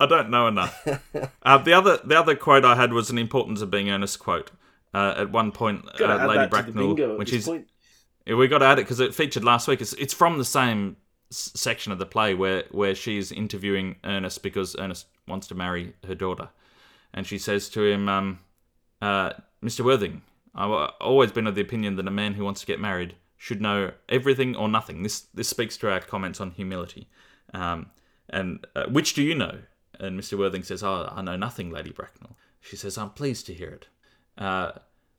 [0.00, 0.86] I don't know enough.
[1.46, 4.50] Uh, the other the other quote I had was an importance of being earnest quote.
[4.94, 7.68] Uh, at one point, uh, Lady Bracknell, when she's point.
[8.26, 9.80] We got to add it because it featured last week.
[9.80, 10.96] It's, it's from the same
[11.30, 15.94] s- section of the play where, where she's interviewing Ernest because Ernest wants to marry
[16.06, 16.48] her daughter.
[17.12, 18.38] And she says to him, um,
[19.02, 19.84] uh, Mr.
[19.84, 20.22] Worthing,
[20.54, 23.60] I've always been of the opinion that a man who wants to get married should
[23.60, 25.02] know everything or nothing.
[25.02, 27.08] This this speaks to our comments on humility.
[27.52, 27.90] Um,
[28.30, 29.58] and uh, which do you know?
[30.00, 30.38] And Mr.
[30.38, 32.36] Worthing says, Oh, I know nothing, Lady Bracknell.
[32.60, 33.86] She says, I'm pleased to hear it.
[34.38, 34.72] Uh,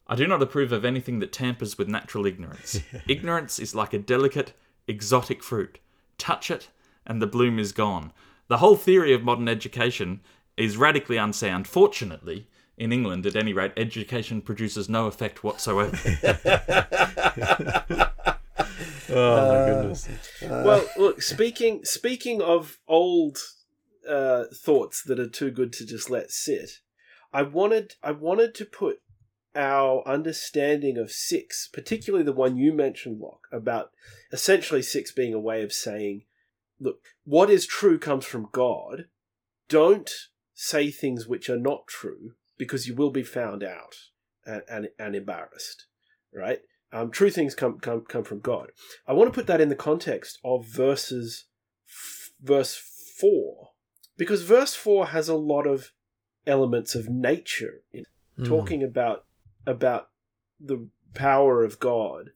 [0.07, 2.79] I do not approve of anything that tampers with natural ignorance.
[3.07, 4.53] ignorance is like a delicate,
[4.87, 5.79] exotic fruit.
[6.17, 6.69] Touch it,
[7.05, 8.11] and the bloom is gone.
[8.47, 10.21] The whole theory of modern education
[10.57, 11.67] is radically unsound.
[11.67, 15.97] Fortunately, in England, at any rate, education produces no effect whatsoever.
[19.09, 20.07] oh my goodness.
[20.43, 21.21] Uh, well, look.
[21.21, 23.39] Speaking speaking of old
[24.07, 26.79] uh, thoughts that are too good to just let sit,
[27.33, 28.99] I wanted I wanted to put
[29.55, 33.91] our understanding of six, particularly the one you mentioned, Locke, about
[34.31, 36.23] essentially six being a way of saying,
[36.79, 39.05] look, what is true comes from God.
[39.67, 40.11] Don't
[40.53, 43.95] say things which are not true because you will be found out
[44.45, 45.85] and, and, and embarrassed,
[46.33, 46.61] right?
[46.91, 48.71] Um, true things come, come come from God.
[49.07, 51.45] I want to put that in the context of verses,
[51.89, 52.75] f- verse
[53.19, 53.71] four,
[54.17, 55.91] because verse four has a lot of
[56.47, 58.05] elements of nature in
[58.39, 58.47] mm.
[58.47, 59.25] talking about
[59.65, 60.09] about
[60.59, 62.31] the power of God.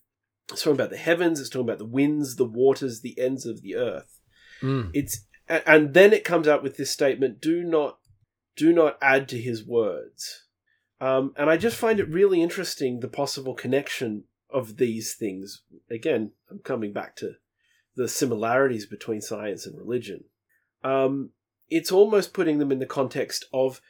[0.52, 3.62] It's talking about the heavens, it's talking about the winds, the waters, the ends of
[3.62, 4.20] the earth.
[4.62, 4.92] Mm.
[4.94, 8.00] It's and, and then it comes out with this statement: "Do not,
[8.56, 10.46] do not add to his words."
[11.02, 15.62] Um, and I just find it really interesting the possible connection of these things.
[15.90, 17.34] Again, I'm coming back to
[17.96, 20.26] the similarities between science and religion.
[20.84, 21.32] Um,
[21.70, 23.82] it's almost putting them in the context of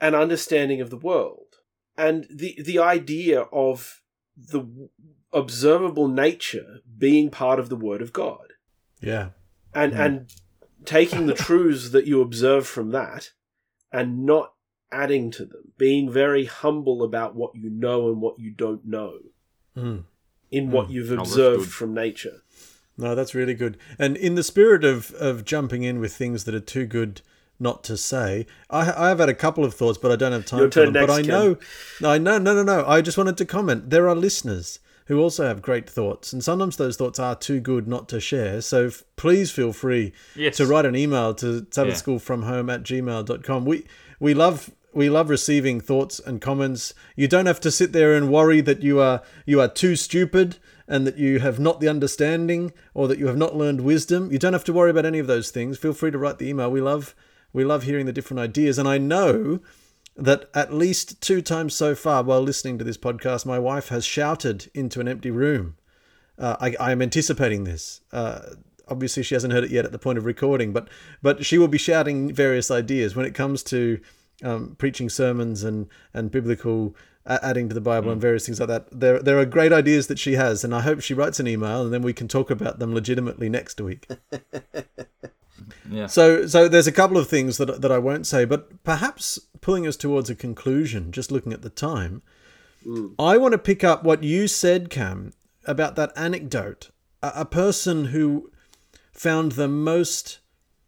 [0.00, 1.51] an understanding of the world
[1.96, 4.02] and the the idea of
[4.36, 4.88] the
[5.32, 8.52] observable nature being part of the word of God.
[9.00, 9.30] Yeah.
[9.74, 10.04] And Mm.
[10.04, 10.34] and
[10.84, 13.32] taking the truths that you observe from that
[13.92, 14.54] and not
[14.90, 19.18] adding to them, being very humble about what you know and what you don't know
[19.76, 20.04] Mm.
[20.50, 21.72] in what you've observed good.
[21.72, 22.42] from nature.
[22.98, 23.78] No, that's really good.
[23.98, 27.22] And in the spirit of, of jumping in with things that are too good
[27.62, 30.44] not to say, I, I have had a couple of thoughts, but I don't have
[30.44, 31.06] time Your for turn them.
[31.06, 31.56] but next, I know,
[32.04, 32.84] I know, no, no, no.
[32.86, 33.88] I just wanted to comment.
[33.90, 37.88] There are listeners who also have great thoughts, and sometimes those thoughts are too good
[37.88, 38.60] not to share.
[38.60, 40.56] So f- please feel free Yes.
[40.58, 41.96] to write an email to Sabbath Yeah.
[41.96, 43.64] School from home at gmail.com.
[43.64, 43.84] We
[44.20, 46.92] we love we love receiving thoughts and comments.
[47.16, 50.56] You don't have to sit there and worry that you are you are too stupid
[50.86, 54.30] and that you have not the understanding or that you have not learned wisdom.
[54.30, 55.78] You don't have to worry about any of those things.
[55.78, 56.70] Feel free to write the email.
[56.70, 57.14] We love
[57.52, 59.60] we love hearing the different ideas and I know
[60.16, 64.04] that at least two times so far while listening to this podcast my wife has
[64.04, 65.76] shouted into an empty room.
[66.38, 68.00] Uh, I, I am anticipating this.
[68.12, 68.40] Uh,
[68.88, 70.88] obviously, she hasn't heard it yet at the point of recording, but
[71.22, 74.00] but she will be shouting various ideas when it comes to
[74.42, 76.96] um, preaching sermons and and biblical
[77.26, 78.22] adding to the Bible and mm.
[78.22, 78.88] various things like that.
[78.90, 81.82] There there are great ideas that she has, and I hope she writes an email
[81.82, 84.08] and then we can talk about them legitimately next week.
[85.90, 86.06] Yeah.
[86.06, 89.86] So, so there's a couple of things that that I won't say, but perhaps pulling
[89.86, 91.12] us towards a conclusion.
[91.12, 92.22] Just looking at the time,
[92.86, 93.14] mm.
[93.18, 95.32] I want to pick up what you said, Cam,
[95.66, 96.90] about that anecdote.
[97.22, 98.50] A, a person who
[99.12, 100.38] found the most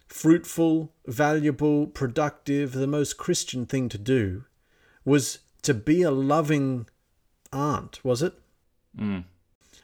[0.09, 4.45] fruitful, valuable, productive, the most Christian thing to do
[5.05, 6.87] was to be a loving
[7.53, 8.05] aunt.
[8.05, 8.35] Was it?
[8.99, 9.25] Mm.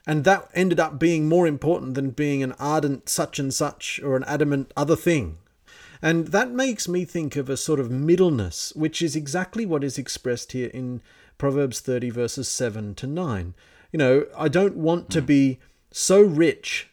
[0.07, 4.15] And that ended up being more important than being an ardent such and such or
[4.15, 5.37] an adamant other thing.
[6.01, 9.99] And that makes me think of a sort of middleness, which is exactly what is
[9.99, 11.01] expressed here in
[11.37, 13.53] Proverbs 30, verses 7 to 9.
[13.91, 15.59] You know, I don't want to be
[15.91, 16.89] so rich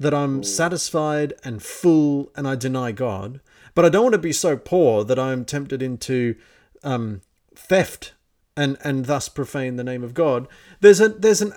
[0.00, 3.40] that I'm satisfied and full and I deny God,
[3.74, 6.34] but I don't want to be so poor that I'm tempted into
[6.82, 7.20] um,
[7.54, 8.14] theft
[8.60, 10.46] and, and thus profane the name of God.
[10.80, 11.54] There's a there's an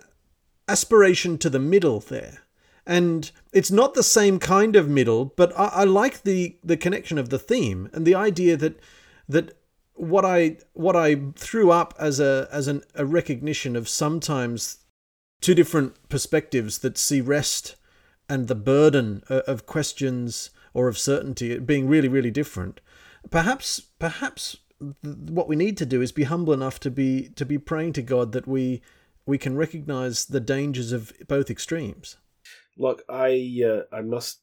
[0.69, 2.39] aspiration to the middle there.
[2.85, 7.17] And it's not the same kind of middle, but I, I like the, the connection
[7.17, 8.79] of the theme and the idea that
[9.27, 9.57] that
[9.95, 14.77] what I what I threw up as a as an, a recognition of sometimes
[15.41, 17.75] two different perspectives that see rest
[18.29, 22.81] and the burden of questions or of certainty being really really different.
[23.29, 24.57] Perhaps perhaps
[25.03, 27.93] th- what we need to do is be humble enough to be to be praying
[27.93, 28.81] to God that we
[29.25, 32.17] we can recognize the dangers of both extremes.
[32.77, 34.41] Look, I uh, I must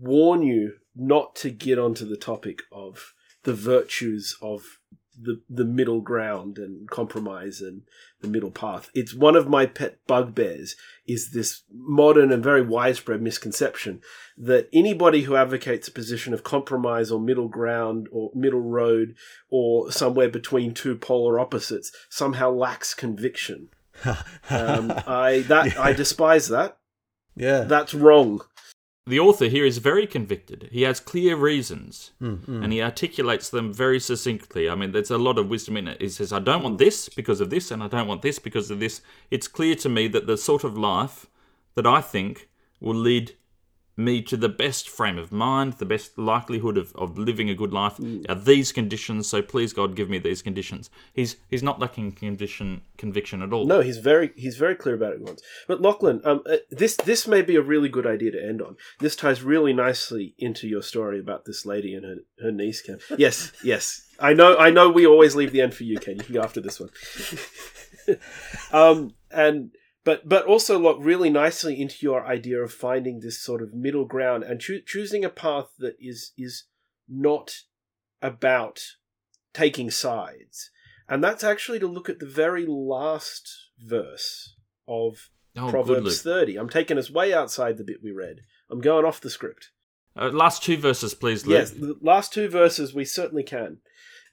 [0.00, 3.14] warn you not to get onto the topic of
[3.44, 4.80] the virtues of
[5.20, 7.82] the the middle ground and compromise and
[8.20, 8.90] the middle path.
[8.94, 14.02] It's one of my pet bugbears is this modern and very widespread misconception
[14.36, 19.14] that anybody who advocates a position of compromise or middle ground or middle road
[19.50, 23.68] or somewhere between two polar opposites somehow lacks conviction.
[24.50, 26.78] Um, I that I despise that.
[27.34, 27.62] yeah.
[27.62, 28.42] That's wrong.
[29.08, 30.68] The author here is very convicted.
[30.72, 34.68] He has clear reasons Mm, and he articulates them very succinctly.
[34.68, 36.00] I mean, there's a lot of wisdom in it.
[36.00, 38.68] He says, I don't want this because of this, and I don't want this because
[38.70, 39.00] of this.
[39.30, 41.26] It's clear to me that the sort of life
[41.76, 42.48] that I think
[42.80, 43.36] will lead
[43.96, 47.72] me to the best frame of mind, the best likelihood of, of living a good
[47.72, 49.26] life are these conditions.
[49.26, 50.90] So please, God, give me these conditions.
[51.14, 53.66] He's he's not lacking condition conviction at all.
[53.66, 55.42] No, he's very he's very clear about it once.
[55.66, 58.76] But Lachlan, um, uh, this this may be a really good idea to end on.
[58.98, 62.82] This ties really nicely into your story about this lady and her her niece.
[62.82, 62.98] Ken.
[63.18, 64.58] Yes, yes, I know.
[64.58, 64.90] I know.
[64.90, 66.16] We always leave the end for you, Ken.
[66.16, 66.90] You can go after this one.
[68.72, 69.70] um, and
[70.06, 74.04] but but also look really nicely into your idea of finding this sort of middle
[74.04, 76.64] ground and choo- choosing a path that is is
[77.08, 77.52] not
[78.22, 78.80] about
[79.52, 80.70] taking sides.
[81.08, 84.54] And that's actually to look at the very last verse
[84.88, 86.56] of Oh, Proverbs 30.
[86.56, 88.40] I'm taking us way outside the bit we read.
[88.70, 89.70] I'm going off the script.
[90.14, 91.58] Uh, last two verses, please, Luke.
[91.58, 93.78] Yes, the last two verses we certainly can.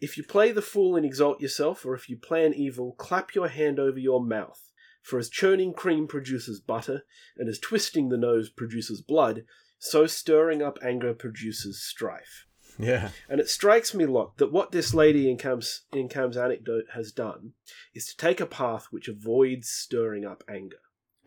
[0.01, 3.47] If you play the fool and exalt yourself, or if you plan evil, clap your
[3.47, 4.69] hand over your mouth.
[5.03, 7.03] For as churning cream produces butter,
[7.37, 9.43] and as twisting the nose produces blood,
[9.77, 12.47] so stirring up anger produces strife.
[12.79, 13.09] Yeah.
[13.29, 16.85] And it strikes me a lot that what this lady in Cam's in Cam's anecdote
[16.93, 17.51] has done
[17.93, 20.77] is to take a path which avoids stirring up anger.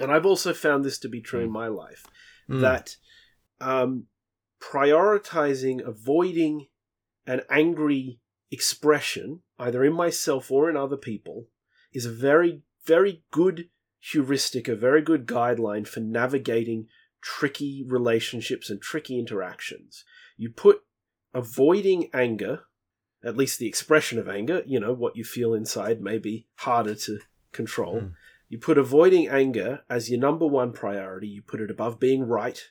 [0.01, 2.05] And I've also found this to be true in my life
[2.49, 2.61] Mm.
[2.61, 2.97] that
[3.61, 4.07] um,
[4.61, 6.67] prioritizing avoiding
[7.27, 8.21] an angry
[8.51, 11.47] expression, either in myself or in other people,
[11.93, 13.69] is a very, very good
[14.01, 16.87] heuristic, a very good guideline for navigating
[17.21, 20.05] tricky relationships and tricky interactions.
[20.37, 20.83] You put
[21.35, 22.61] avoiding anger,
[23.25, 26.95] at least the expression of anger, you know, what you feel inside may be harder
[26.95, 27.19] to
[27.53, 28.01] control.
[28.01, 28.13] Mm.
[28.49, 31.27] You put avoiding anger as your number one priority.
[31.27, 32.63] You put it above being right.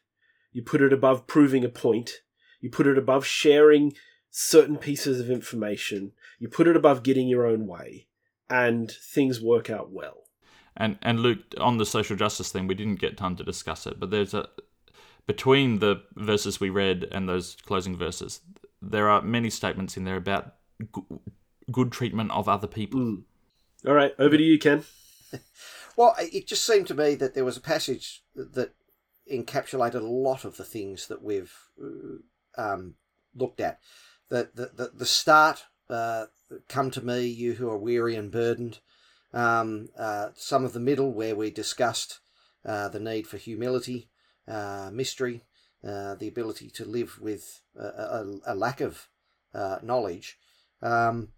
[0.54, 2.22] You put it above proving a point.
[2.62, 3.94] You put it above sharing
[4.32, 6.14] certain pieces of information.
[6.40, 8.08] You put it above getting your own way.
[8.50, 10.24] And things work out well.
[10.78, 14.00] And and Luke, on the social justice thing, we didn't get time to discuss it,
[14.00, 14.50] but there's a
[15.26, 18.42] between the verses we read and those closing verses,
[18.82, 21.02] there are many statements in there about g-
[21.72, 23.00] good treatment of other people.
[23.00, 23.24] Mm.
[23.88, 24.84] All right, over to you, Ken.
[25.98, 28.74] Well, it just seemed to me that there was a passage that
[29.32, 32.96] encapsulated a lot of the things that we've uh, um,
[33.34, 33.80] looked at.
[34.28, 36.26] The the the, the start, uh,
[36.68, 38.80] come to me, you who are weary and burdened.
[39.34, 42.20] Um, uh, some of the middle, where we discussed
[42.66, 44.10] uh, the need for humility,
[44.48, 45.44] uh, mystery,
[45.86, 49.08] uh, the ability to live with a, a, a lack of
[49.54, 50.38] uh, knowledge.
[50.82, 51.30] Um,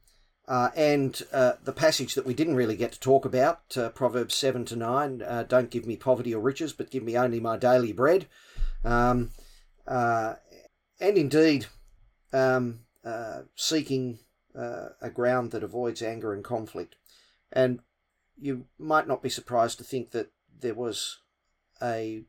[0.48, 4.78] uh, and the passage that we didn't really get to talk about, Proverbs 7 to
[4.78, 8.28] 9, uh, don't give me poverty or riches, but give me only my daily bread.
[8.86, 9.32] Um,
[9.86, 10.38] and
[11.00, 11.66] indeed,
[12.32, 12.80] um,
[13.56, 14.20] seeking
[14.56, 16.96] uh, a ground that avoids anger and conflict.
[17.52, 17.80] And
[18.40, 21.20] you might not be surprised to think that there was
[21.82, 22.24] a,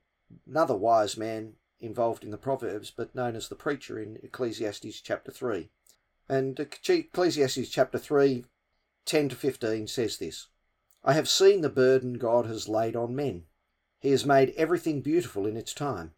[0.46, 5.30] another wise man involved in the Proverbs, but known as the preacher in Ecclesiastes chapter
[5.30, 5.70] 3.
[6.28, 8.44] And Ecclesiastes chapter 3,
[9.04, 10.48] 10 to 15 says this
[11.04, 13.44] I have seen the burden God has laid on men.
[14.00, 16.12] He has made everything beautiful in its time.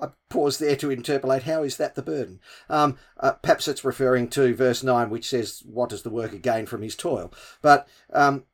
[0.00, 2.40] I pause there to interpolate how is that the burden?
[2.68, 6.66] Um, uh, perhaps it's referring to verse 9, which says, What does the worker gain
[6.66, 7.32] from his toil?
[7.62, 8.44] But um,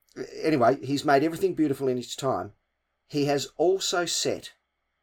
[0.43, 2.53] anyway, he's made everything beautiful in his time.
[3.09, 4.53] He has also set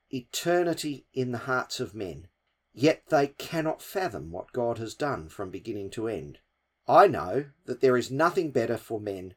[0.10, 2.28] eternity in the hearts of men
[2.74, 6.40] yet they cannot fathom what God has done from beginning to end.
[6.88, 9.36] I know that there is nothing better for men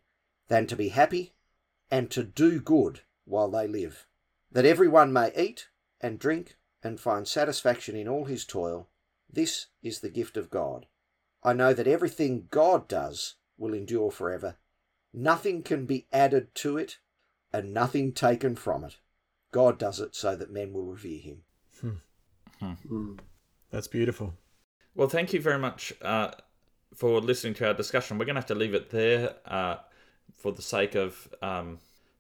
[0.48, 1.34] than to be happy
[1.90, 4.06] and to do good while they live,
[4.52, 5.68] that everyone may eat
[6.00, 8.88] and drink and find satisfaction in all his toil.
[9.32, 10.86] This is the gift of God.
[11.42, 14.56] I know that everything God does will endure forever.
[15.12, 16.98] Nothing can be added to it
[17.52, 18.96] and nothing taken from it.
[19.50, 21.42] God does it so that men will revere him.
[21.82, 23.18] Mm.
[23.70, 24.34] That's beautiful.
[24.94, 26.32] Well, thank you very much uh,
[26.94, 28.18] for listening to our discussion.
[28.18, 29.76] We're going to have to leave it there uh,
[30.36, 31.78] for the sake of um,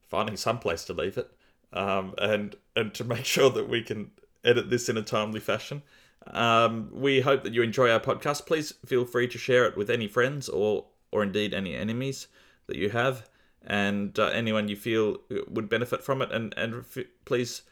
[0.08, 1.30] finding some place to leave it,
[1.72, 4.10] um, and and to make sure that we can
[4.44, 5.82] edit this in a timely fashion.
[6.26, 8.46] Um, we hope that you enjoy our podcast.
[8.46, 12.26] Please feel free to share it with any friends or or indeed any enemies
[12.66, 13.28] that you have,
[13.64, 15.18] and uh, anyone you feel
[15.48, 16.32] would benefit from it.
[16.32, 17.62] And and f- please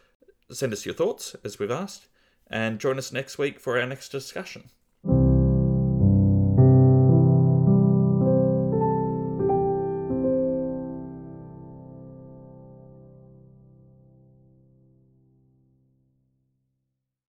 [0.50, 2.06] send us your thoughts as we've asked
[2.48, 4.70] and join us next week for our next discussion.